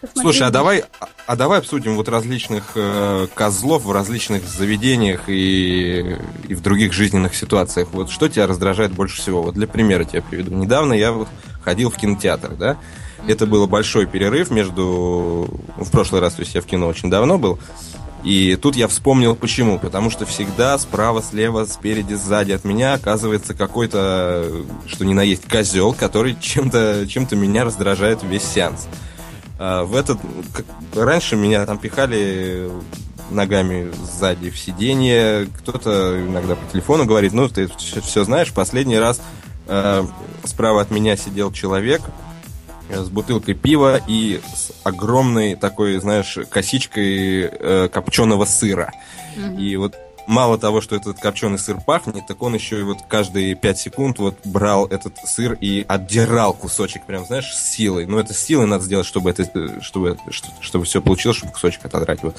Посмотри, 0.00 0.22
Слушай, 0.22 0.48
а 0.48 0.50
давай, 0.50 0.84
а- 1.26 1.36
давай 1.36 1.60
обсудим 1.60 1.96
вот 1.96 2.08
различных 2.08 2.72
э, 2.74 3.26
козлов 3.34 3.84
в 3.84 3.92
различных 3.92 4.44
заведениях 4.46 5.28
и, 5.28 6.16
и 6.48 6.54
в 6.54 6.60
других 6.60 6.92
жизненных 6.92 7.34
ситуациях. 7.34 7.88
Вот 7.92 8.10
что 8.10 8.28
тебя 8.28 8.46
раздражает 8.46 8.92
больше 8.92 9.20
всего? 9.20 9.42
Вот 9.42 9.54
для 9.54 9.66
примера 9.66 10.04
тебя 10.04 10.22
приведу. 10.22 10.54
Недавно 10.54 10.92
я 10.92 11.12
вот 11.12 11.28
ходил 11.62 11.90
в 11.90 11.96
кинотеатр, 11.96 12.54
да? 12.54 12.78
Это 13.26 13.46
был 13.46 13.66
большой 13.68 14.06
перерыв 14.06 14.50
между... 14.50 15.48
В 15.76 15.90
прошлый 15.90 16.20
раз, 16.20 16.34
то 16.34 16.42
есть 16.42 16.54
я 16.54 16.60
в 16.60 16.66
кино 16.66 16.88
очень 16.88 17.08
давно 17.08 17.38
был. 17.38 17.58
И 18.24 18.56
тут 18.56 18.76
я 18.76 18.88
вспомнил 18.88 19.34
почему. 19.34 19.78
Потому 19.78 20.10
что 20.10 20.26
всегда 20.26 20.78
справа, 20.78 21.22
слева, 21.22 21.64
спереди, 21.64 22.14
сзади 22.14 22.52
от 22.52 22.64
меня 22.64 22.94
оказывается 22.94 23.54
какой-то, 23.54 24.64
что 24.86 25.04
ни 25.04 25.14
на 25.14 25.22
есть, 25.22 25.48
козел, 25.48 25.92
который 25.92 26.36
чем-то 26.40 27.06
чем 27.08 27.26
меня 27.32 27.64
раздражает 27.64 28.22
весь 28.22 28.44
сеанс. 28.44 28.86
А, 29.58 29.84
в 29.84 29.96
этот... 29.96 30.18
как- 30.52 30.66
раньше 30.94 31.36
меня 31.36 31.64
там 31.66 31.78
пихали 31.78 32.70
ногами 33.30 33.90
сзади 34.04 34.50
в 34.50 34.58
сиденье, 34.58 35.48
кто-то 35.58 36.20
иногда 36.20 36.54
по 36.54 36.70
телефону 36.70 37.04
говорит, 37.06 37.32
ну, 37.32 37.48
ты 37.48 37.68
все 37.78 38.24
знаешь, 38.24 38.52
последний 38.52 38.98
раз 38.98 39.20
э, 39.68 40.04
справа 40.44 40.82
от 40.82 40.90
меня 40.90 41.16
сидел 41.16 41.50
человек 41.52 42.02
с 42.92 43.08
бутылкой 43.08 43.54
пива 43.54 44.00
и 44.06 44.40
с 44.54 44.72
огромной 44.84 45.54
такой, 45.56 45.98
знаешь, 45.98 46.38
косичкой 46.50 47.42
э, 47.50 47.88
копченого 47.92 48.44
сыра. 48.44 48.92
Мгм. 49.36 49.58
И 49.58 49.76
вот 49.76 49.96
мало 50.26 50.58
того, 50.58 50.80
что 50.80 50.94
этот 50.94 51.18
копченый 51.18 51.58
сыр 51.58 51.80
пахнет, 51.80 52.26
так 52.26 52.42
он 52.42 52.54
еще 52.54 52.78
и 52.80 52.82
вот 52.82 52.98
каждые 53.08 53.54
5 53.54 53.78
секунд 53.78 54.18
вот 54.18 54.36
брал 54.44 54.86
этот 54.86 55.14
сыр 55.24 55.56
и 55.60 55.84
отдирал 55.88 56.52
кусочек, 56.54 57.06
прям, 57.06 57.26
знаешь, 57.26 57.52
с 57.52 57.72
силой. 57.72 58.06
Но 58.06 58.20
это 58.20 58.34
с 58.34 58.38
силой 58.38 58.66
надо 58.66 58.84
сделать, 58.84 59.06
чтобы 59.06 59.30
это, 59.30 59.42
э, 59.42 59.80
чтобы, 59.80 60.16
что- 60.30 60.48
чтобы 60.60 60.84
все 60.84 61.00
получилось, 61.00 61.38
чтобы 61.38 61.52
кусочек 61.52 61.84
отодрать. 61.84 62.22
Вот. 62.22 62.36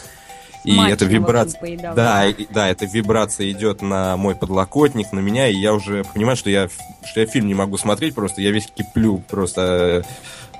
И 0.64 0.72
эта 0.94 1.06
вибрация... 1.20 1.60
Да, 1.96 2.26
и- 2.28 2.48
да, 2.54 2.70
эта 2.70 2.86
вибрация 2.86 3.52
идет 3.52 3.82
на 3.82 4.16
мой 4.18 4.36
подлокотник, 4.36 5.12
на 5.12 5.20
меня, 5.20 5.48
и 5.48 5.56
я 5.56 5.74
уже 5.74 6.04
понимаю, 6.14 6.38
что 6.38 6.50
я, 6.50 6.70
что 7.06 7.20
я 7.20 7.26
фильм 7.26 7.48
не 7.48 7.54
могу 7.56 7.78
смотреть 7.78 8.16
просто, 8.16 8.42
я 8.42 8.52
весь 8.52 8.68
киплю 8.68 9.22
просто 9.30 9.62
э, 9.62 10.04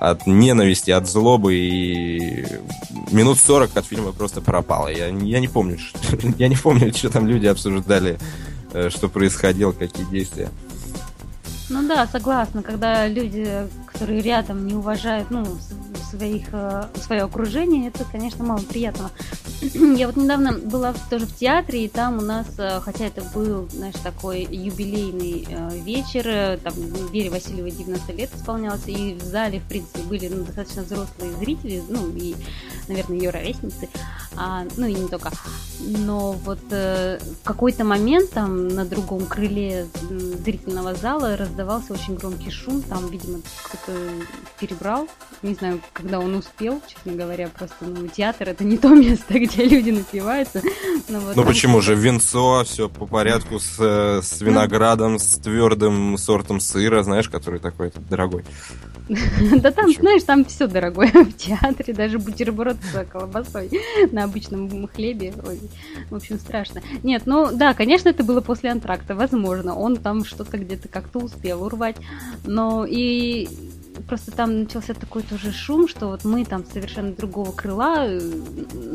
от 0.00 0.26
ненависти, 0.26 0.90
от 0.90 1.08
злобы, 1.08 1.54
и 1.54 2.46
минут 3.10 3.38
40 3.38 3.76
от 3.76 3.86
фильма 3.86 4.12
просто 4.12 4.40
пропало. 4.42 4.88
Я, 4.88 5.10
не- 5.10 5.30
я 5.30 5.40
не 5.40 5.48
помню, 5.48 5.78
ш- 5.78 5.96
я 6.38 6.48
не 6.48 6.56
помню, 6.56 6.92
что 6.94 7.08
там 7.10 7.26
люди 7.26 7.46
обсуждали, 7.46 8.18
э, 8.74 8.90
что 8.90 9.08
происходило, 9.08 9.72
какие 9.72 10.04
действия. 10.06 10.50
Ну 11.70 11.88
да, 11.88 12.06
согласна, 12.06 12.62
когда 12.62 13.08
люди, 13.08 13.48
которые 13.90 14.20
рядом 14.20 14.66
не 14.66 14.74
уважают, 14.74 15.30
ну, 15.30 15.46
своих, 16.10 16.48
э, 16.52 16.84
свое 17.02 17.22
окружение, 17.22 17.88
это, 17.88 18.04
конечно, 18.04 18.44
мало 18.44 18.58
приятного. 18.60 19.10
Я 19.96 20.06
вот 20.06 20.16
недавно 20.16 20.52
была 20.52 20.94
тоже 21.08 21.26
в 21.26 21.34
театре, 21.34 21.84
и 21.84 21.88
там 21.88 22.18
у 22.18 22.20
нас, 22.20 22.46
э, 22.58 22.80
хотя 22.80 23.06
это 23.06 23.22
был, 23.34 23.68
знаешь, 23.70 23.94
такой 24.02 24.42
юбилейный 24.42 25.46
э, 25.48 25.78
вечер, 25.78 26.26
э, 26.26 26.58
там 26.58 26.74
Вере 27.12 27.30
Васильевой 27.30 27.70
90 27.70 28.12
лет 28.12 28.30
исполнялось, 28.34 28.86
и 28.86 29.14
в 29.14 29.22
зале, 29.22 29.60
в 29.60 29.64
принципе, 29.64 30.00
были 30.02 30.28
ну, 30.28 30.44
достаточно 30.44 30.82
взрослые 30.82 31.32
зрители, 31.36 31.82
ну, 31.88 32.10
и, 32.14 32.34
наверное, 32.88 33.16
ее 33.16 33.30
ровесницы, 33.30 33.88
а, 34.36 34.64
ну, 34.76 34.86
и 34.86 34.94
не 34.94 35.08
только. 35.08 35.30
Но 35.80 36.32
вот 36.32 36.60
в 36.70 37.18
какой-то 37.44 37.84
момент 37.84 38.30
там 38.30 38.68
на 38.68 38.84
другом 38.84 39.26
крыле 39.26 39.86
зрительного 40.44 40.94
зала 40.94 41.36
раздавался 41.36 41.92
очень 41.92 42.16
громкий 42.16 42.50
шум, 42.50 42.82
там, 42.82 43.08
видимо, 43.08 43.38
кто-то 43.62 43.98
перебрал, 44.58 45.08
не 45.42 45.54
знаю, 45.54 45.80
когда 45.92 46.20
он 46.20 46.34
успел, 46.34 46.80
честно 46.86 47.12
говоря, 47.12 47.48
просто, 47.48 47.84
ну, 47.84 48.08
театр 48.08 48.48
это 48.48 48.64
не 48.64 48.78
то 48.78 48.88
место, 48.94 49.38
где 49.38 49.53
люди 49.56 49.90
напиваются. 49.90 50.62
Но 51.08 51.20
вот 51.20 51.36
Ну 51.36 51.42
там- 51.42 51.46
почему 51.46 51.80
же? 51.80 51.94
Венцо, 51.94 52.64
все 52.64 52.88
по 52.88 53.06
порядку 53.06 53.58
с, 53.58 53.76
э, 53.78 54.20
с 54.22 54.40
виноградом, 54.40 55.18
с 55.18 55.38
твердым 55.38 56.16
сортом 56.18 56.60
сыра, 56.60 57.02
знаешь, 57.02 57.28
который 57.28 57.60
такой 57.60 57.92
дорогой. 58.10 58.44
Да 59.60 59.70
там, 59.70 59.92
знаешь, 59.92 60.22
там 60.22 60.46
все 60.46 60.66
дорогое 60.66 61.10
в 61.12 61.32
театре, 61.34 61.92
даже 61.92 62.18
бутерброд 62.18 62.76
с 62.92 63.04
колбасой 63.04 63.70
на 64.12 64.24
обычном 64.24 64.88
хлебе. 64.88 65.34
Ой, 65.46 65.60
в 66.10 66.14
общем, 66.14 66.38
страшно. 66.38 66.80
Нет, 67.02 67.22
ну 67.26 67.50
да, 67.52 67.74
конечно, 67.74 68.08
это 68.08 68.24
было 68.24 68.40
после 68.40 68.70
антракта, 68.70 69.14
возможно. 69.14 69.76
Он 69.76 69.96
там 69.96 70.24
что-то 70.24 70.56
где-то 70.56 70.88
как-то 70.88 71.18
успел 71.18 71.62
урвать. 71.64 71.96
Но 72.44 72.86
и 72.88 73.48
просто 74.02 74.30
там 74.32 74.62
начался 74.62 74.94
такой 74.94 75.22
тоже 75.22 75.52
шум, 75.52 75.88
что 75.88 76.08
вот 76.08 76.24
мы 76.24 76.44
там 76.44 76.64
совершенно 76.64 77.12
другого 77.12 77.52
крыла, 77.52 78.06
э, 78.06 78.20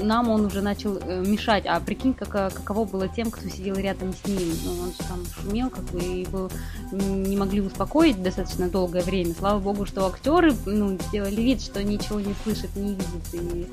нам 0.02 0.30
он 0.30 0.46
уже 0.46 0.62
начал 0.62 0.98
э, 0.98 1.24
мешать. 1.26 1.66
А 1.66 1.80
прикинь, 1.80 2.14
как, 2.14 2.36
э, 2.36 2.50
каково 2.54 2.86
было 2.86 3.08
тем, 3.08 3.32
кто 3.32 3.48
сидел 3.50 3.76
рядом 3.76 4.14
с 4.14 4.28
ним. 4.28 4.54
Ну, 4.66 4.72
он 4.84 4.92
же 4.92 4.98
там 5.08 5.20
шумел, 5.42 5.70
как 5.70 5.84
бы, 5.86 6.00
и 6.00 6.26
был, 6.26 6.52
не 6.92 7.38
могли 7.38 7.62
успокоить 7.62 8.22
достаточно 8.22 8.70
долгое 8.70 9.02
время. 9.02 9.34
Слава 9.38 9.60
богу, 9.60 9.86
что 9.86 10.06
актеры 10.06 10.54
ну, 10.66 10.98
сделали 11.08 11.42
вид, 11.42 11.62
что 11.62 11.84
ничего 11.84 12.20
не 12.20 12.34
слышат, 12.44 12.76
не 12.76 12.90
видят 12.90 13.34
и, 13.34 13.68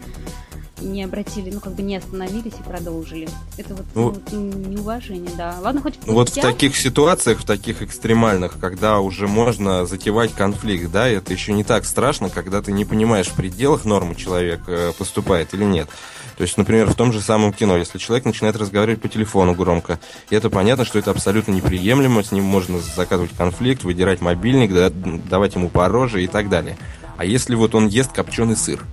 не 0.80 1.04
обратили, 1.04 1.50
ну 1.50 1.60
как 1.60 1.74
бы 1.74 1.82
не 1.82 1.96
остановились 1.96 2.52
и 2.58 2.62
продолжили. 2.62 3.28
Это 3.56 3.74
вот, 3.74 3.86
Ну, 3.94 4.10
вот 4.10 4.32
неуважение, 4.32 5.30
да. 5.36 5.56
Ладно, 5.60 5.80
хоть 5.80 5.94
Ну, 6.06 6.14
Вот 6.14 6.30
в 6.30 6.34
таких 6.34 6.76
ситуациях, 6.76 7.40
в 7.40 7.44
таких 7.44 7.82
экстремальных, 7.82 8.58
когда 8.58 9.00
уже 9.00 9.26
можно 9.26 9.86
затевать 9.86 10.32
конфликт, 10.32 10.90
да, 10.90 11.08
это 11.16 11.32
еще 11.32 11.52
не 11.52 11.64
так 11.64 11.84
страшно, 11.84 12.30
когда 12.30 12.62
ты 12.62 12.72
не 12.72 12.84
понимаешь, 12.84 13.26
в 13.26 13.34
пределах 13.34 13.84
нормы 13.84 14.14
человек 14.14 14.60
э, 14.66 14.92
поступает 14.96 15.54
или 15.54 15.64
нет. 15.64 15.88
То 16.36 16.42
есть, 16.42 16.56
например, 16.58 16.86
в 16.86 16.94
том 16.94 17.12
же 17.12 17.20
самом 17.20 17.52
кино, 17.52 17.76
если 17.76 17.98
человек 17.98 18.24
начинает 18.24 18.56
разговаривать 18.56 19.00
по 19.00 19.08
телефону 19.08 19.54
громко, 19.54 19.98
это 20.30 20.50
понятно, 20.50 20.84
что 20.84 20.98
это 20.98 21.10
абсолютно 21.10 21.52
неприемлемо, 21.52 22.22
с 22.22 22.30
ним 22.30 22.44
можно 22.44 22.78
заказывать 22.78 23.32
конфликт, 23.36 23.84
выдирать 23.84 24.20
мобильник, 24.20 24.72
да, 24.72 24.90
давать 24.90 25.54
ему 25.54 25.68
по 25.68 25.88
роже 25.88 26.22
и 26.22 26.26
так 26.26 26.48
далее. 26.48 26.76
А 27.16 27.24
если 27.24 27.54
вот 27.54 27.74
он 27.74 27.88
ест 27.88 28.12
копченый 28.12 28.56
сыр, 28.56 28.84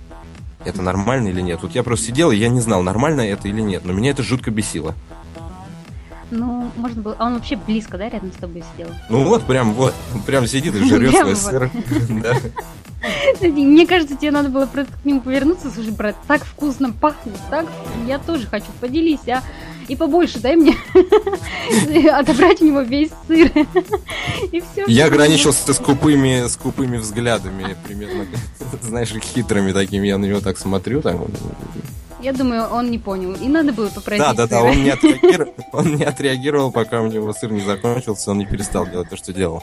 это 0.64 0.80
нормально 0.80 1.28
или 1.28 1.42
нет? 1.42 1.60
Вот 1.62 1.74
я 1.74 1.82
просто 1.82 2.06
сидел, 2.06 2.30
и 2.30 2.36
я 2.36 2.48
не 2.48 2.60
знал, 2.60 2.82
нормально 2.82 3.20
это 3.20 3.48
или 3.48 3.60
нет, 3.60 3.84
но 3.84 3.92
меня 3.92 4.10
это 4.10 4.22
жутко 4.22 4.50
бесило. 4.50 4.94
Ну, 6.36 6.68
можно 6.76 7.00
было... 7.00 7.16
А 7.18 7.26
он 7.26 7.34
вообще 7.34 7.56
близко, 7.56 7.96
да, 7.96 8.08
рядом 8.08 8.32
с 8.32 8.36
тобой 8.36 8.64
сидел? 8.72 8.88
Ну 9.08 9.24
вот, 9.24 9.44
прям 9.44 9.72
вот, 9.72 9.94
прям 10.26 10.46
сидит 10.46 10.74
и 10.74 10.84
жрет 10.88 11.14
свой 11.14 11.36
сыр. 11.36 11.70
Мне 13.40 13.86
кажется, 13.86 14.16
тебе 14.16 14.30
надо 14.30 14.48
было 14.48 14.66
просто 14.66 14.92
к 14.92 15.04
нему 15.04 15.20
повернуться. 15.20 15.70
Слушай, 15.70 15.92
брат, 15.92 16.16
так 16.26 16.44
вкусно 16.44 16.92
пахнет, 16.92 17.36
так 17.50 17.66
я 18.08 18.18
тоже 18.18 18.46
хочу, 18.46 18.66
поделись, 18.80 19.28
а? 19.28 19.42
И 19.86 19.96
побольше 19.96 20.40
дай 20.40 20.56
мне 20.56 20.74
отобрать 22.10 22.62
у 22.62 22.66
него 22.66 22.80
весь 22.80 23.10
сыр. 23.28 23.50
И 24.50 24.60
все. 24.60 24.84
Я 24.86 25.06
ограничился 25.06 25.72
скупыми, 25.74 26.48
скупыми 26.48 26.96
взглядами, 26.96 27.76
примерно, 27.86 28.26
знаешь, 28.80 29.10
хитрыми 29.10 29.72
такими. 29.72 30.06
Я 30.06 30.16
на 30.16 30.24
него 30.24 30.40
так 30.40 30.58
смотрю, 30.58 31.02
так 31.02 31.16
я 32.24 32.32
думаю, 32.32 32.66
он 32.68 32.90
не 32.90 32.98
понял. 32.98 33.34
И 33.34 33.48
надо 33.48 33.72
было 33.72 33.88
попросить. 33.88 34.24
Да, 34.24 34.32
да, 34.32 34.46
да, 34.46 34.62
он 34.62 34.82
не, 34.82 34.90
отреагировал, 34.90 35.52
он 35.72 35.94
не 35.96 36.04
отреагировал, 36.04 36.72
пока 36.72 37.02
у 37.02 37.06
него 37.06 37.32
сыр 37.34 37.52
не 37.52 37.60
закончился, 37.60 38.30
он 38.30 38.38
не 38.38 38.46
перестал 38.46 38.86
делать 38.86 39.10
то, 39.10 39.16
что 39.16 39.32
делал. 39.32 39.62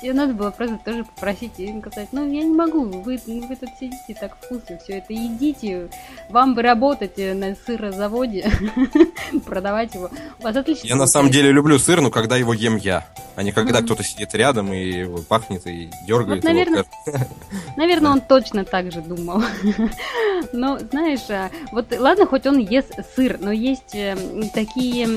Тебе 0.00 0.12
надо 0.12 0.34
было 0.34 0.50
просто 0.50 0.78
тоже 0.84 1.04
попросить 1.04 1.52
и 1.58 1.80
сказать, 1.80 2.08
ну 2.12 2.30
я 2.30 2.42
не 2.42 2.54
могу, 2.54 2.84
вы, 2.84 3.18
вы 3.26 3.56
тут 3.56 3.70
сидите 3.78 4.16
так 4.20 4.36
вкусно, 4.36 4.78
все 4.78 4.98
это 4.98 5.12
едите, 5.12 5.88
вам 6.30 6.54
бы 6.54 6.62
работать 6.62 7.16
на 7.16 7.54
сырозаводе, 7.54 8.50
продавать 9.44 9.94
его. 9.94 10.10
У 10.38 10.42
вас 10.42 10.56
отлично. 10.56 10.86
Я 10.86 10.96
на 10.96 11.06
самом 11.06 11.30
деле 11.30 11.52
люблю 11.52 11.78
сыр, 11.78 12.00
но 12.00 12.10
когда 12.10 12.36
его 12.36 12.52
ем 12.52 12.76
я, 12.76 13.06
а 13.36 13.42
не 13.42 13.52
когда 13.52 13.82
кто-то 13.82 14.02
сидит 14.02 14.34
рядом 14.34 14.72
и 14.72 15.04
пахнет 15.22 15.66
и 15.66 15.90
дергает. 16.06 16.42
Вот, 16.42 16.44
наверное, 16.44 16.84
наверное, 17.76 18.10
он 18.12 18.20
точно 18.20 18.64
так 18.64 18.90
же 18.90 19.00
думал. 19.02 19.42
Но 20.52 20.78
знаешь, 20.78 21.28
а, 21.30 21.50
вот 21.72 21.86
ладно, 21.98 22.26
хоть 22.26 22.46
он 22.46 22.58
ест 22.58 22.92
сыр, 23.14 23.38
но 23.40 23.50
есть 23.50 23.94
э, 23.94 24.16
такие 24.54 25.08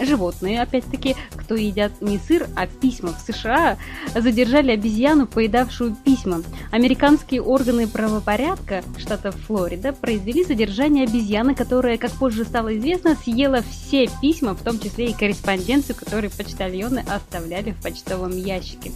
животные, 0.00 0.62
опять-таки, 0.62 1.16
кто 1.34 1.54
едят 1.54 1.92
не 2.00 2.18
сыр, 2.18 2.46
а 2.56 2.66
письма. 2.66 3.12
В 3.12 3.20
США 3.20 3.76
задержали 4.20 4.72
обезьяну, 4.72 5.26
поедавшую 5.26 5.96
письма. 6.04 6.42
Американские 6.70 7.42
органы 7.42 7.86
правопорядка 7.86 8.82
штата 8.98 9.32
Флорида 9.32 9.92
произвели 9.92 10.44
задержание 10.44 11.04
обезьяны, 11.04 11.54
которая, 11.54 11.98
как 11.98 12.12
позже 12.12 12.44
стало 12.44 12.76
известно, 12.76 13.16
съела 13.16 13.62
все 13.62 14.08
письма, 14.20 14.54
в 14.54 14.62
том 14.62 14.78
числе 14.78 15.10
и 15.10 15.14
корреспонденцию, 15.14 15.96
которые 15.96 16.30
почтальоны 16.30 17.04
оставляли 17.08 17.72
в 17.72 17.82
почтовом 17.82 18.30
ящике. 18.30 18.92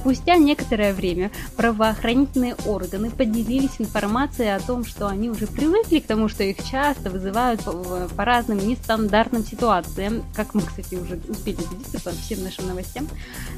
Спустя 0.00 0.36
некоторое 0.36 0.94
время 0.94 1.32
правоохранительные 1.56 2.54
органы 2.66 3.10
поделились 3.10 3.76
информацией 3.78 4.50
о 4.50 4.60
том, 4.60 4.84
что 4.84 5.08
они 5.08 5.28
уже 5.28 5.46
привыкли 5.48 5.98
к 5.98 6.06
тому, 6.06 6.28
что 6.28 6.44
их 6.44 6.56
часто 6.64 7.10
вызывают 7.10 7.64
по, 7.64 7.72
по 8.16 8.24
разным 8.24 8.58
нестандартным 8.58 9.44
ситуациям, 9.44 10.22
как 10.34 10.54
мы, 10.54 10.62
кстати, 10.62 10.94
уже 10.94 11.20
успели 11.28 11.56
убедиться 11.56 12.00
по 12.00 12.10
всем 12.10 12.44
нашим 12.44 12.68
новостям. 12.68 13.08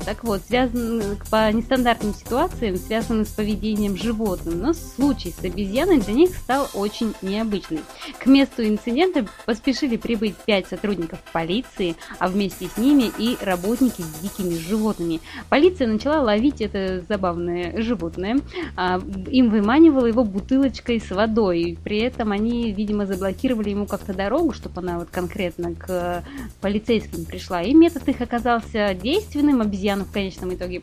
Так 0.07 0.25
вот, 0.25 0.41
связан, 0.47 1.19
по 1.31 1.53
нестандартным 1.53 2.15
ситуациям, 2.15 2.77
связанным 2.77 3.27
с 3.27 3.31
поведением 3.31 3.97
животных, 3.97 4.55
но 4.55 4.73
случай 4.73 5.35
с 5.39 5.45
обезьяной 5.45 6.01
для 6.01 6.15
них 6.15 6.35
стал 6.35 6.69
очень 6.73 7.15
необычным. 7.21 7.83
К 8.19 8.27
месту 8.27 8.67
инцидента 8.67 9.27
поспешили 9.45 9.97
прибыть 9.99 10.37
пять 10.37 10.69
сотрудников 10.69 11.19
полиции, 11.33 11.97
а 12.19 12.29
вместе 12.29 12.69
с 12.75 12.79
ними 12.79 13.11
и 13.19 13.37
работники 13.43 14.01
с 14.01 14.21
дикими 14.23 14.57
животными. 14.57 15.21
Полиция 15.51 15.87
начала 15.87 16.30
ловить 16.31 16.61
это 16.61 17.03
забавное 17.09 17.81
животное. 17.83 18.39
А, 18.77 19.01
им 19.31 19.51
выманивала 19.51 20.07
его 20.07 20.25
бутылочкой 20.25 21.01
с 21.01 21.11
водой. 21.11 21.77
При 21.83 21.99
этом 21.99 22.33
они, 22.33 22.73
видимо, 22.73 23.07
заблокировали 23.07 23.71
ему 23.71 23.87
как-то 23.87 24.15
дорогу, 24.15 24.53
чтобы 24.53 24.81
она 24.81 24.99
вот 24.99 25.09
конкретно 25.11 25.75
к 25.75 26.23
полицейским 26.61 27.25
пришла. 27.25 27.63
И 27.63 27.75
метод 27.75 28.09
их 28.09 28.21
оказался 28.21 28.95
действенным. 28.95 29.61
Обезьяну 29.61 30.05
в 30.05 30.13
конечном 30.13 30.55
итоге 30.55 30.83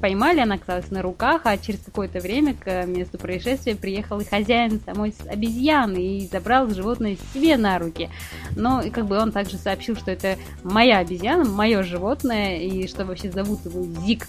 поймали, 0.00 0.40
она 0.40 0.54
оказалась 0.54 0.90
на 0.90 1.02
руках, 1.02 1.42
а 1.44 1.58
через 1.58 1.80
какое-то 1.80 2.20
время 2.20 2.54
к 2.54 2.86
месту 2.86 3.18
происшествия 3.18 3.74
приехал 3.74 4.20
и 4.20 4.24
хозяин 4.24 4.80
самой 4.84 5.14
обезьяны 5.26 6.18
и 6.18 6.28
забрал 6.28 6.68
животное 6.68 7.16
себе 7.34 7.56
на 7.56 7.78
руки. 7.78 8.08
Но 8.56 8.82
как 8.92 9.06
бы 9.06 9.18
он 9.18 9.32
также 9.32 9.56
сообщил, 9.56 9.96
что 9.96 10.10
это 10.10 10.36
моя 10.62 10.98
обезьяна, 10.98 11.44
мое 11.44 11.82
животное, 11.82 12.58
и 12.58 12.86
что 12.86 13.04
вообще 13.04 13.30
зовут 13.30 13.64
его 13.64 13.82
Зик 14.06 14.28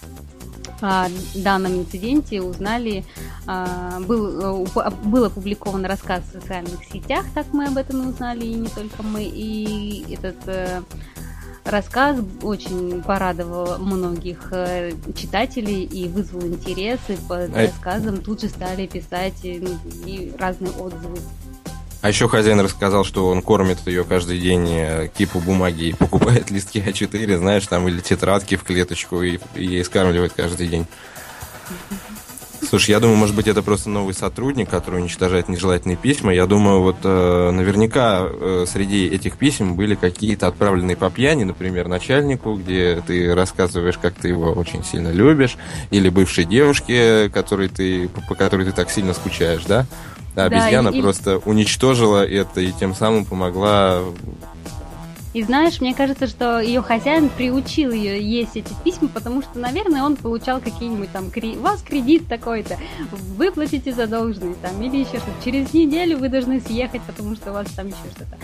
о 0.83 1.07
данном 1.33 1.79
инциденте 1.79 2.41
узнали, 2.41 3.05
а, 3.47 3.99
был, 4.01 4.65
э, 4.65 4.89
был 5.05 5.23
опубликован 5.23 5.85
рассказ 5.85 6.23
в 6.23 6.33
социальных 6.33 6.83
сетях, 6.91 7.25
так 7.33 7.47
мы 7.53 7.67
об 7.67 7.77
этом 7.77 8.09
узнали, 8.09 8.45
и 8.45 8.53
не 8.55 8.67
только 8.67 9.01
мы, 9.01 9.23
и 9.23 10.05
этот 10.13 10.35
э, 10.47 10.81
рассказ 11.63 12.19
очень 12.41 13.01
порадовал 13.01 13.79
многих 13.79 14.49
э, 14.51 14.91
читателей 15.15 15.83
и 15.85 16.09
вызвал 16.09 16.41
интерес, 16.41 16.99
и 17.07 17.15
под 17.29 17.55
рассказом 17.55 18.21
тут 18.21 18.41
же 18.41 18.49
стали 18.49 18.85
писать 18.85 19.39
и 19.43 20.33
разные 20.37 20.71
отзывы 20.71 21.17
а 22.03 22.09
еще 22.09 22.27
хозяин 22.27 22.59
рассказал, 22.59 23.05
что 23.05 23.29
он 23.29 23.41
кормит 23.41 23.79
ее 23.87 24.03
каждый 24.03 24.37
день 24.37 24.67
э, 24.69 25.07
кипу 25.17 25.39
бумаги 25.39 25.85
и 25.85 25.93
покупает 25.97 26.51
листки 26.51 26.83
А4, 26.85 27.37
знаешь, 27.37 27.65
там 27.65 27.87
или 27.87 28.01
тетрадки 28.01 28.57
в 28.57 28.63
клеточку 28.63 29.23
и, 29.23 29.39
и 29.55 29.65
ей 29.65 29.85
скармливает 29.85 30.33
каждый 30.33 30.67
день. 30.67 30.85
Слушай, 32.69 32.91
я 32.91 32.99
думаю, 32.99 33.17
может 33.17 33.35
быть, 33.35 33.47
это 33.47 33.61
просто 33.61 33.89
новый 33.89 34.13
сотрудник, 34.13 34.69
который 34.69 34.99
уничтожает 34.99 35.47
нежелательные 35.47 35.95
письма. 35.95 36.33
Я 36.33 36.45
думаю, 36.45 36.81
вот 36.81 36.97
э, 37.03 37.51
наверняка 37.51 38.23
э, 38.25 38.65
среди 38.67 39.07
этих 39.07 39.37
писем 39.37 39.75
были 39.75 39.95
какие-то 39.95 40.47
отправленные 40.47 40.97
по 40.97 41.09
пьяни, 41.09 41.45
например, 41.45 41.87
начальнику, 41.87 42.55
где 42.55 43.01
ты 43.07 43.33
рассказываешь, 43.33 43.97
как 43.97 44.15
ты 44.15 44.27
его 44.27 44.51
очень 44.51 44.83
сильно 44.83 45.09
любишь, 45.09 45.55
или 45.89 46.09
бывшей 46.09 46.43
девушке, 46.43 47.29
которой 47.29 47.69
ты, 47.69 48.09
по 48.27 48.35
которой 48.35 48.65
ты 48.65 48.73
так 48.73 48.89
сильно 48.89 49.13
скучаешь, 49.13 49.63
да? 49.63 49.85
Да, 50.35 50.45
обезьяна 50.45 50.91
да, 50.91 50.97
и... 50.97 51.01
просто 51.01 51.37
уничтожила 51.45 52.25
это 52.25 52.61
и 52.61 52.71
тем 52.71 52.95
самым 52.95 53.25
помогла 53.25 54.01
и 55.33 55.41
знаешь, 55.41 55.81
мне 55.81 55.93
кажется, 55.93 56.27
что 56.27 56.59
ее 56.59 56.81
хозяин 56.81 57.29
приучил 57.29 57.91
ее 57.91 58.21
есть 58.21 58.55
эти 58.55 58.73
письма, 58.83 59.09
потому 59.09 59.41
что, 59.41 59.57
наверное, 59.57 60.03
он 60.03 60.15
получал 60.15 60.59
какие-нибудь 60.59 61.11
там, 61.11 61.31
у 61.33 61.61
вас 61.61 61.81
кредит 61.81 62.27
такой-то, 62.27 62.77
выплатите 63.11 63.93
задолженность 63.93 64.61
там, 64.61 64.81
или 64.81 64.97
еще 64.97 65.17
что-то. 65.17 65.43
Через 65.43 65.73
неделю 65.73 66.19
вы 66.19 66.29
должны 66.29 66.61
съехать, 66.61 67.01
потому 67.01 67.35
что 67.35 67.49
у 67.49 67.53
вас 67.53 67.67
там 67.75 67.87
еще 67.87 67.97
что-то. 68.15 68.37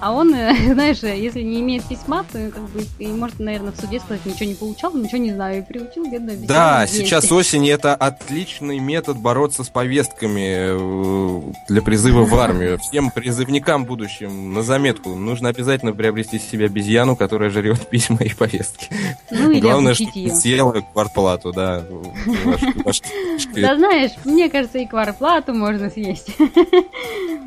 А 0.00 0.12
он, 0.12 0.30
знаешь, 0.72 1.02
если 1.02 1.42
не 1.42 1.60
имеет 1.60 1.84
письма, 1.84 2.24
то 2.30 2.38
как 2.50 2.62
бы 2.70 2.84
и 2.98 3.08
может, 3.08 3.40
наверное, 3.40 3.72
в 3.72 3.80
суде 3.80 3.98
сказать, 3.98 4.24
ничего 4.24 4.48
не 4.48 4.54
получал, 4.54 4.94
ничего 4.94 5.18
не 5.18 5.32
знаю, 5.32 5.58
и 5.58 5.62
приучил 5.62 6.08
бедную 6.08 6.38
Да, 6.46 6.86
сейчас 6.86 7.30
осень 7.32 7.68
это 7.68 7.94
отличный 7.94 8.78
метод 8.78 9.18
бороться 9.18 9.64
с 9.64 9.68
повестками 9.68 10.76
э, 10.76 11.52
для 11.68 11.82
призыва 11.82 12.24
в 12.24 12.34
армию. 12.36 12.78
Всем 12.78 13.10
призывникам 13.10 13.84
будущим 13.84 14.54
на 14.54 14.62
заметку 14.62 15.14
нужно 15.16 15.48
обязательно 15.48 15.92
приобрести 15.92 16.35
из 16.36 16.44
себя 16.48 16.66
обезьяну, 16.66 17.16
которая 17.16 17.50
жрет 17.50 17.86
письма 17.90 18.18
и 18.20 18.30
повестки. 18.30 18.88
Ну, 19.30 19.58
Главное, 19.60 19.94
чтобы 19.94 20.10
ее. 20.14 20.34
съела 20.34 20.72
квартплату, 20.92 21.52
да. 21.52 21.84
Да 23.54 23.76
знаешь, 23.76 24.12
мне 24.24 24.48
кажется, 24.48 24.78
и 24.78 24.86
квартплату 24.86 25.52
можно 25.54 25.90
съесть. 25.90 26.28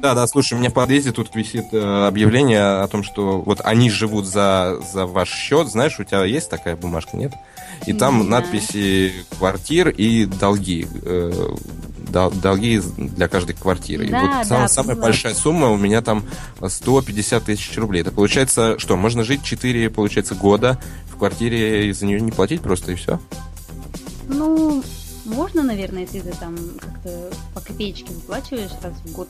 Да, 0.02 0.16
да, 0.16 0.26
слушай, 0.28 0.54
у 0.54 0.58
меня 0.58 0.70
в 0.70 0.74
подъезде 0.74 1.12
тут 1.12 1.36
висит 1.36 1.74
э, 1.74 2.08
объявление 2.08 2.82
о 2.82 2.88
том, 2.88 3.04
что 3.04 3.42
вот 3.42 3.60
они 3.66 3.90
живут 3.90 4.26
за, 4.26 4.80
за 4.94 5.06
ваш 5.06 5.30
счет. 5.30 5.68
Знаешь, 5.68 6.00
у 6.00 6.06
тебя 6.06 6.24
есть 6.24 6.50
такая 6.50 6.78
бумажка, 6.78 7.18
нет? 7.18 7.34
И 7.86 7.94
там 7.94 8.30
надписи 8.30 9.14
квартир 9.38 9.90
и 9.90 10.26
долги. 10.26 10.88
Э, 11.04 11.56
долги 12.10 12.82
для 12.98 13.28
каждой 13.28 13.56
квартиры. 13.56 14.08
Да, 14.08 14.20
и 14.20 14.22
вот 14.22 14.48
да, 14.50 14.68
самая 14.68 14.96
большая 14.96 15.34
сумма 15.34 15.70
у 15.70 15.78
меня 15.78 16.02
там 16.02 16.26
150 16.66 17.44
тысяч 17.44 17.78
рублей. 17.78 18.02
Это 18.02 18.12
получается, 18.12 18.80
что 18.80 18.96
можно 18.98 19.24
жить 19.24 19.44
4, 19.44 19.90
получается, 19.90 20.36
года 20.36 20.80
в 21.12 21.18
квартире 21.18 21.90
и 21.90 21.92
за 21.92 22.06
нее 22.06 22.20
не 22.20 22.32
платить 22.32 22.62
просто 22.62 22.94
и 22.94 22.96
все? 22.96 23.20
Ну, 24.28 24.84
можно, 25.26 25.64
наверное, 25.64 26.02
если 26.02 26.20
ты 26.20 26.32
там 26.32 26.56
как-то 26.80 27.32
по 27.54 27.62
копеечке 27.62 28.12
выплачиваешь 28.14 28.72
раз 28.82 28.94
в 29.06 29.12
год. 29.12 29.28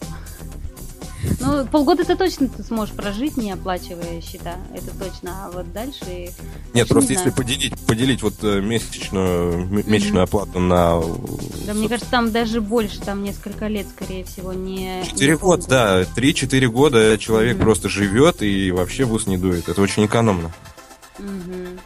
Ну, 1.39 1.65
полгода 1.67 2.03
ты 2.03 2.15
точно 2.15 2.47
ты 2.47 2.63
сможешь 2.63 2.95
прожить, 2.95 3.37
не 3.37 3.51
оплачивая 3.51 4.21
счета, 4.21 4.55
это 4.73 4.91
точно. 4.97 5.45
А 5.45 5.51
вот 5.51 5.71
дальше... 5.73 6.29
Нет, 6.73 6.87
просто 6.87 7.11
не 7.11 7.17
если 7.17 7.29
поделить, 7.31 7.77
поделить 7.79 8.21
вот 8.21 8.35
э, 8.43 8.61
месячную, 8.61 9.65
месячную 9.67 10.23
mm-hmm. 10.23 10.27
оплату 10.27 10.59
на... 10.59 11.01
Да, 11.65 11.73
мне 11.73 11.89
кажется, 11.89 12.09
там 12.09 12.31
даже 12.31 12.61
больше, 12.61 12.99
там 13.01 13.23
несколько 13.23 13.67
лет, 13.67 13.87
скорее 13.87 14.23
всего, 14.23 14.53
не... 14.53 15.03
Четыре 15.05 15.37
года, 15.37 15.67
да. 15.67 16.05
Три-четыре 16.05 16.69
года 16.69 17.17
человек 17.17 17.57
mm-hmm. 17.57 17.61
просто 17.61 17.89
живет 17.89 18.41
и 18.41 18.71
вообще 18.71 19.05
в 19.05 19.13
ус 19.13 19.27
не 19.27 19.37
дует. 19.37 19.67
Это 19.67 19.81
очень 19.81 20.05
экономно. 20.05 20.51
Mm-hmm. 21.17 21.79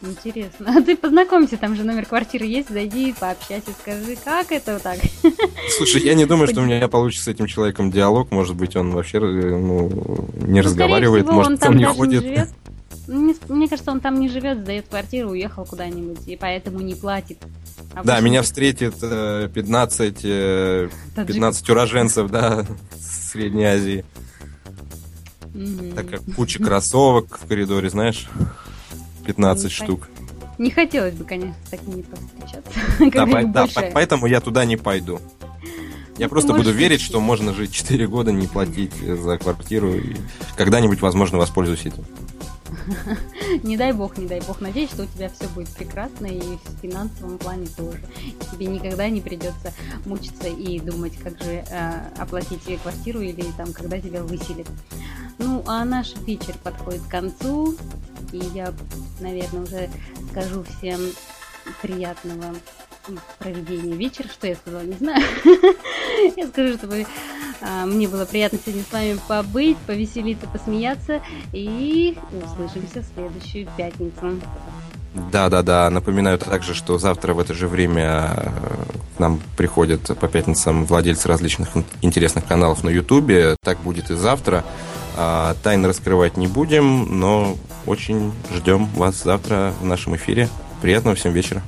Интересно. 0.00 0.74
А 0.76 0.80
ты 0.82 0.96
познакомься, 0.96 1.56
там 1.56 1.74
же 1.74 1.84
номер 1.84 2.06
квартиры 2.06 2.46
есть, 2.46 2.68
зайди, 2.70 3.14
пообщайся, 3.18 3.70
скажи, 3.80 4.16
как 4.22 4.52
это 4.52 4.74
вот 4.74 4.82
так? 4.82 4.98
Слушай, 5.76 6.02
я 6.02 6.14
не 6.14 6.24
думаю, 6.24 6.48
что 6.48 6.60
у 6.60 6.64
меня 6.64 6.86
получится 6.88 7.24
с 7.24 7.28
этим 7.28 7.46
человеком 7.46 7.90
диалог. 7.90 8.30
Может 8.30 8.56
быть, 8.56 8.76
он 8.76 8.92
вообще 8.92 9.18
ну, 9.20 9.88
не 10.46 10.60
ну, 10.60 10.62
разговаривает, 10.62 11.24
всего, 11.24 11.36
может, 11.36 11.52
он, 11.52 11.58
там 11.58 11.72
он 11.72 11.78
не 11.78 11.86
ходит. 11.86 12.22
Не 12.22 12.28
живет. 12.28 12.48
Мне 13.48 13.68
кажется, 13.68 13.90
он 13.90 14.00
там 14.00 14.20
не 14.20 14.28
живет, 14.28 14.58
сдает 14.58 14.86
квартиру, 14.88 15.30
уехал 15.30 15.64
куда-нибудь, 15.64 16.28
и 16.28 16.36
поэтому 16.36 16.80
не 16.80 16.94
платит. 16.94 17.38
Обычно... 17.92 18.04
Да, 18.04 18.20
меня 18.20 18.42
встретит 18.42 19.00
15, 19.00 20.18
э, 20.24 20.88
15 21.16 21.68
э, 21.68 21.72
уроженцев, 21.72 22.30
да, 22.30 22.66
Средней 23.00 23.64
Азии. 23.64 24.04
Mm-hmm. 25.54 25.94
Так 25.94 26.10
как 26.10 26.20
куча 26.36 26.62
кроссовок 26.62 27.38
в 27.40 27.48
коридоре, 27.48 27.88
знаешь, 27.88 28.28
15 29.28 29.64
не 29.64 29.70
штук. 29.70 30.08
Не 30.56 30.70
хотелось 30.70 31.14
бы, 31.14 31.24
конечно, 31.24 31.54
с 31.66 31.70
такими 31.70 32.02
повстречаться. 32.02 32.72
Да, 33.12 33.26
по- 33.26 33.44
да, 33.44 33.66
поэтому 33.92 34.26
я 34.26 34.40
туда 34.40 34.64
не 34.64 34.76
пойду. 34.76 35.20
Я 36.16 36.26
ну, 36.26 36.30
просто 36.30 36.54
буду 36.54 36.72
верить, 36.72 37.00
что 37.00 37.20
можно 37.20 37.52
жить 37.52 37.70
4 37.72 38.08
года, 38.08 38.32
не 38.32 38.46
платить 38.46 38.94
за 38.94 39.38
квартиру, 39.38 39.94
и 39.94 40.16
когда-нибудь, 40.56 41.00
возможно, 41.00 41.38
воспользуюсь 41.38 41.86
этим. 41.86 42.04
Не 43.62 43.76
дай 43.76 43.92
бог, 43.92 44.18
не 44.18 44.26
дай 44.26 44.40
бог. 44.40 44.60
Надеюсь, 44.60 44.90
что 44.90 45.02
у 45.02 45.06
тебя 45.06 45.28
все 45.28 45.46
будет 45.48 45.68
прекрасно 45.70 46.26
и 46.26 46.40
в 46.40 46.80
финансовом 46.82 47.38
плане 47.38 47.66
тоже. 47.76 47.98
Тебе 48.52 48.66
никогда 48.66 49.08
не 49.08 49.20
придется 49.20 49.72
мучиться 50.04 50.48
и 50.48 50.78
думать, 50.80 51.12
как 51.22 51.38
же 51.42 51.64
э, 51.70 51.92
оплатить 52.18 52.62
тебе 52.64 52.78
квартиру 52.78 53.20
или 53.20 53.44
там, 53.56 53.72
когда 53.72 54.00
тебя 54.00 54.22
выселят. 54.22 54.68
Ну, 55.38 55.62
а 55.66 55.84
наш 55.84 56.14
вечер 56.26 56.54
подходит 56.62 57.02
к 57.02 57.10
концу, 57.10 57.74
и 58.32 58.38
я, 58.54 58.72
наверное, 59.20 59.62
уже 59.62 59.90
скажу 60.30 60.64
всем 60.64 61.00
приятного 61.82 62.54
проведения 63.38 63.94
вечера. 63.94 64.28
Что 64.28 64.46
я 64.46 64.56
сказала, 64.56 64.82
не 64.82 64.94
знаю. 64.94 65.22
Я 66.36 66.46
скажу, 66.48 66.74
чтобы 66.76 67.06
а, 67.60 67.86
мне 67.86 68.08
было 68.08 68.24
приятно 68.24 68.58
сегодня 68.64 68.84
с 68.84 68.92
вами 68.92 69.18
побыть, 69.28 69.78
повеселиться, 69.78 70.46
посмеяться. 70.46 71.20
И 71.52 72.18
услышимся 72.32 73.02
в 73.02 73.14
следующую 73.14 73.68
пятницу. 73.76 74.40
Да, 75.32 75.48
да, 75.48 75.62
да. 75.62 75.90
Напоминаю 75.90 76.38
также, 76.38 76.74
что 76.74 76.98
завтра 76.98 77.34
в 77.34 77.40
это 77.40 77.54
же 77.54 77.66
время 77.66 78.34
э, 78.36 78.50
к 79.16 79.18
нам 79.18 79.40
приходят 79.56 80.02
по 80.18 80.28
пятницам 80.28 80.84
владельцы 80.84 81.28
различных 81.28 81.70
интересных 82.02 82.44
каналов 82.44 82.84
на 82.84 82.90
Ютубе. 82.90 83.56
Так 83.62 83.78
будет 83.78 84.10
и 84.10 84.14
завтра. 84.14 84.64
А, 85.20 85.56
тайны 85.64 85.88
раскрывать 85.88 86.36
не 86.36 86.46
будем, 86.46 87.18
но 87.18 87.56
очень 87.86 88.32
ждем 88.54 88.86
вас 88.94 89.20
завтра 89.24 89.74
в 89.80 89.84
нашем 89.84 90.14
эфире. 90.14 90.48
Приятного 90.80 91.16
всем 91.16 91.32
вечера. 91.32 91.60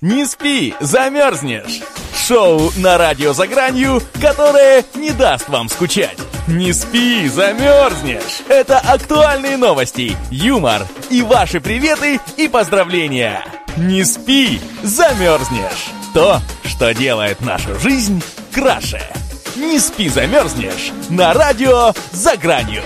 Не 0.00 0.24
спи, 0.24 0.74
замерзнешь! 0.80 1.82
Шоу 2.16 2.70
на 2.78 2.96
радио 2.96 3.34
«За 3.34 3.46
гранью», 3.46 4.00
которое 4.22 4.82
не 4.94 5.10
даст 5.10 5.50
вам 5.50 5.68
скучать. 5.68 6.16
Не 6.48 6.72
спи, 6.72 7.28
замерзнешь! 7.28 8.40
Это 8.48 8.78
актуальные 8.78 9.58
новости, 9.58 10.16
юмор 10.30 10.86
и 11.10 11.20
ваши 11.20 11.60
приветы 11.60 12.20
и 12.38 12.48
поздравления. 12.48 13.44
Не 13.76 14.04
спи, 14.04 14.60
замерзнешь! 14.82 15.90
То, 16.12 16.40
что 16.64 16.92
делает 16.92 17.40
нашу 17.40 17.78
жизнь 17.78 18.22
краше. 18.52 19.02
Не 19.56 19.78
спи, 19.78 20.08
замерзнешь! 20.08 20.92
На 21.08 21.32
радио 21.32 21.92
«За 22.12 22.36
гранью». 22.36 22.82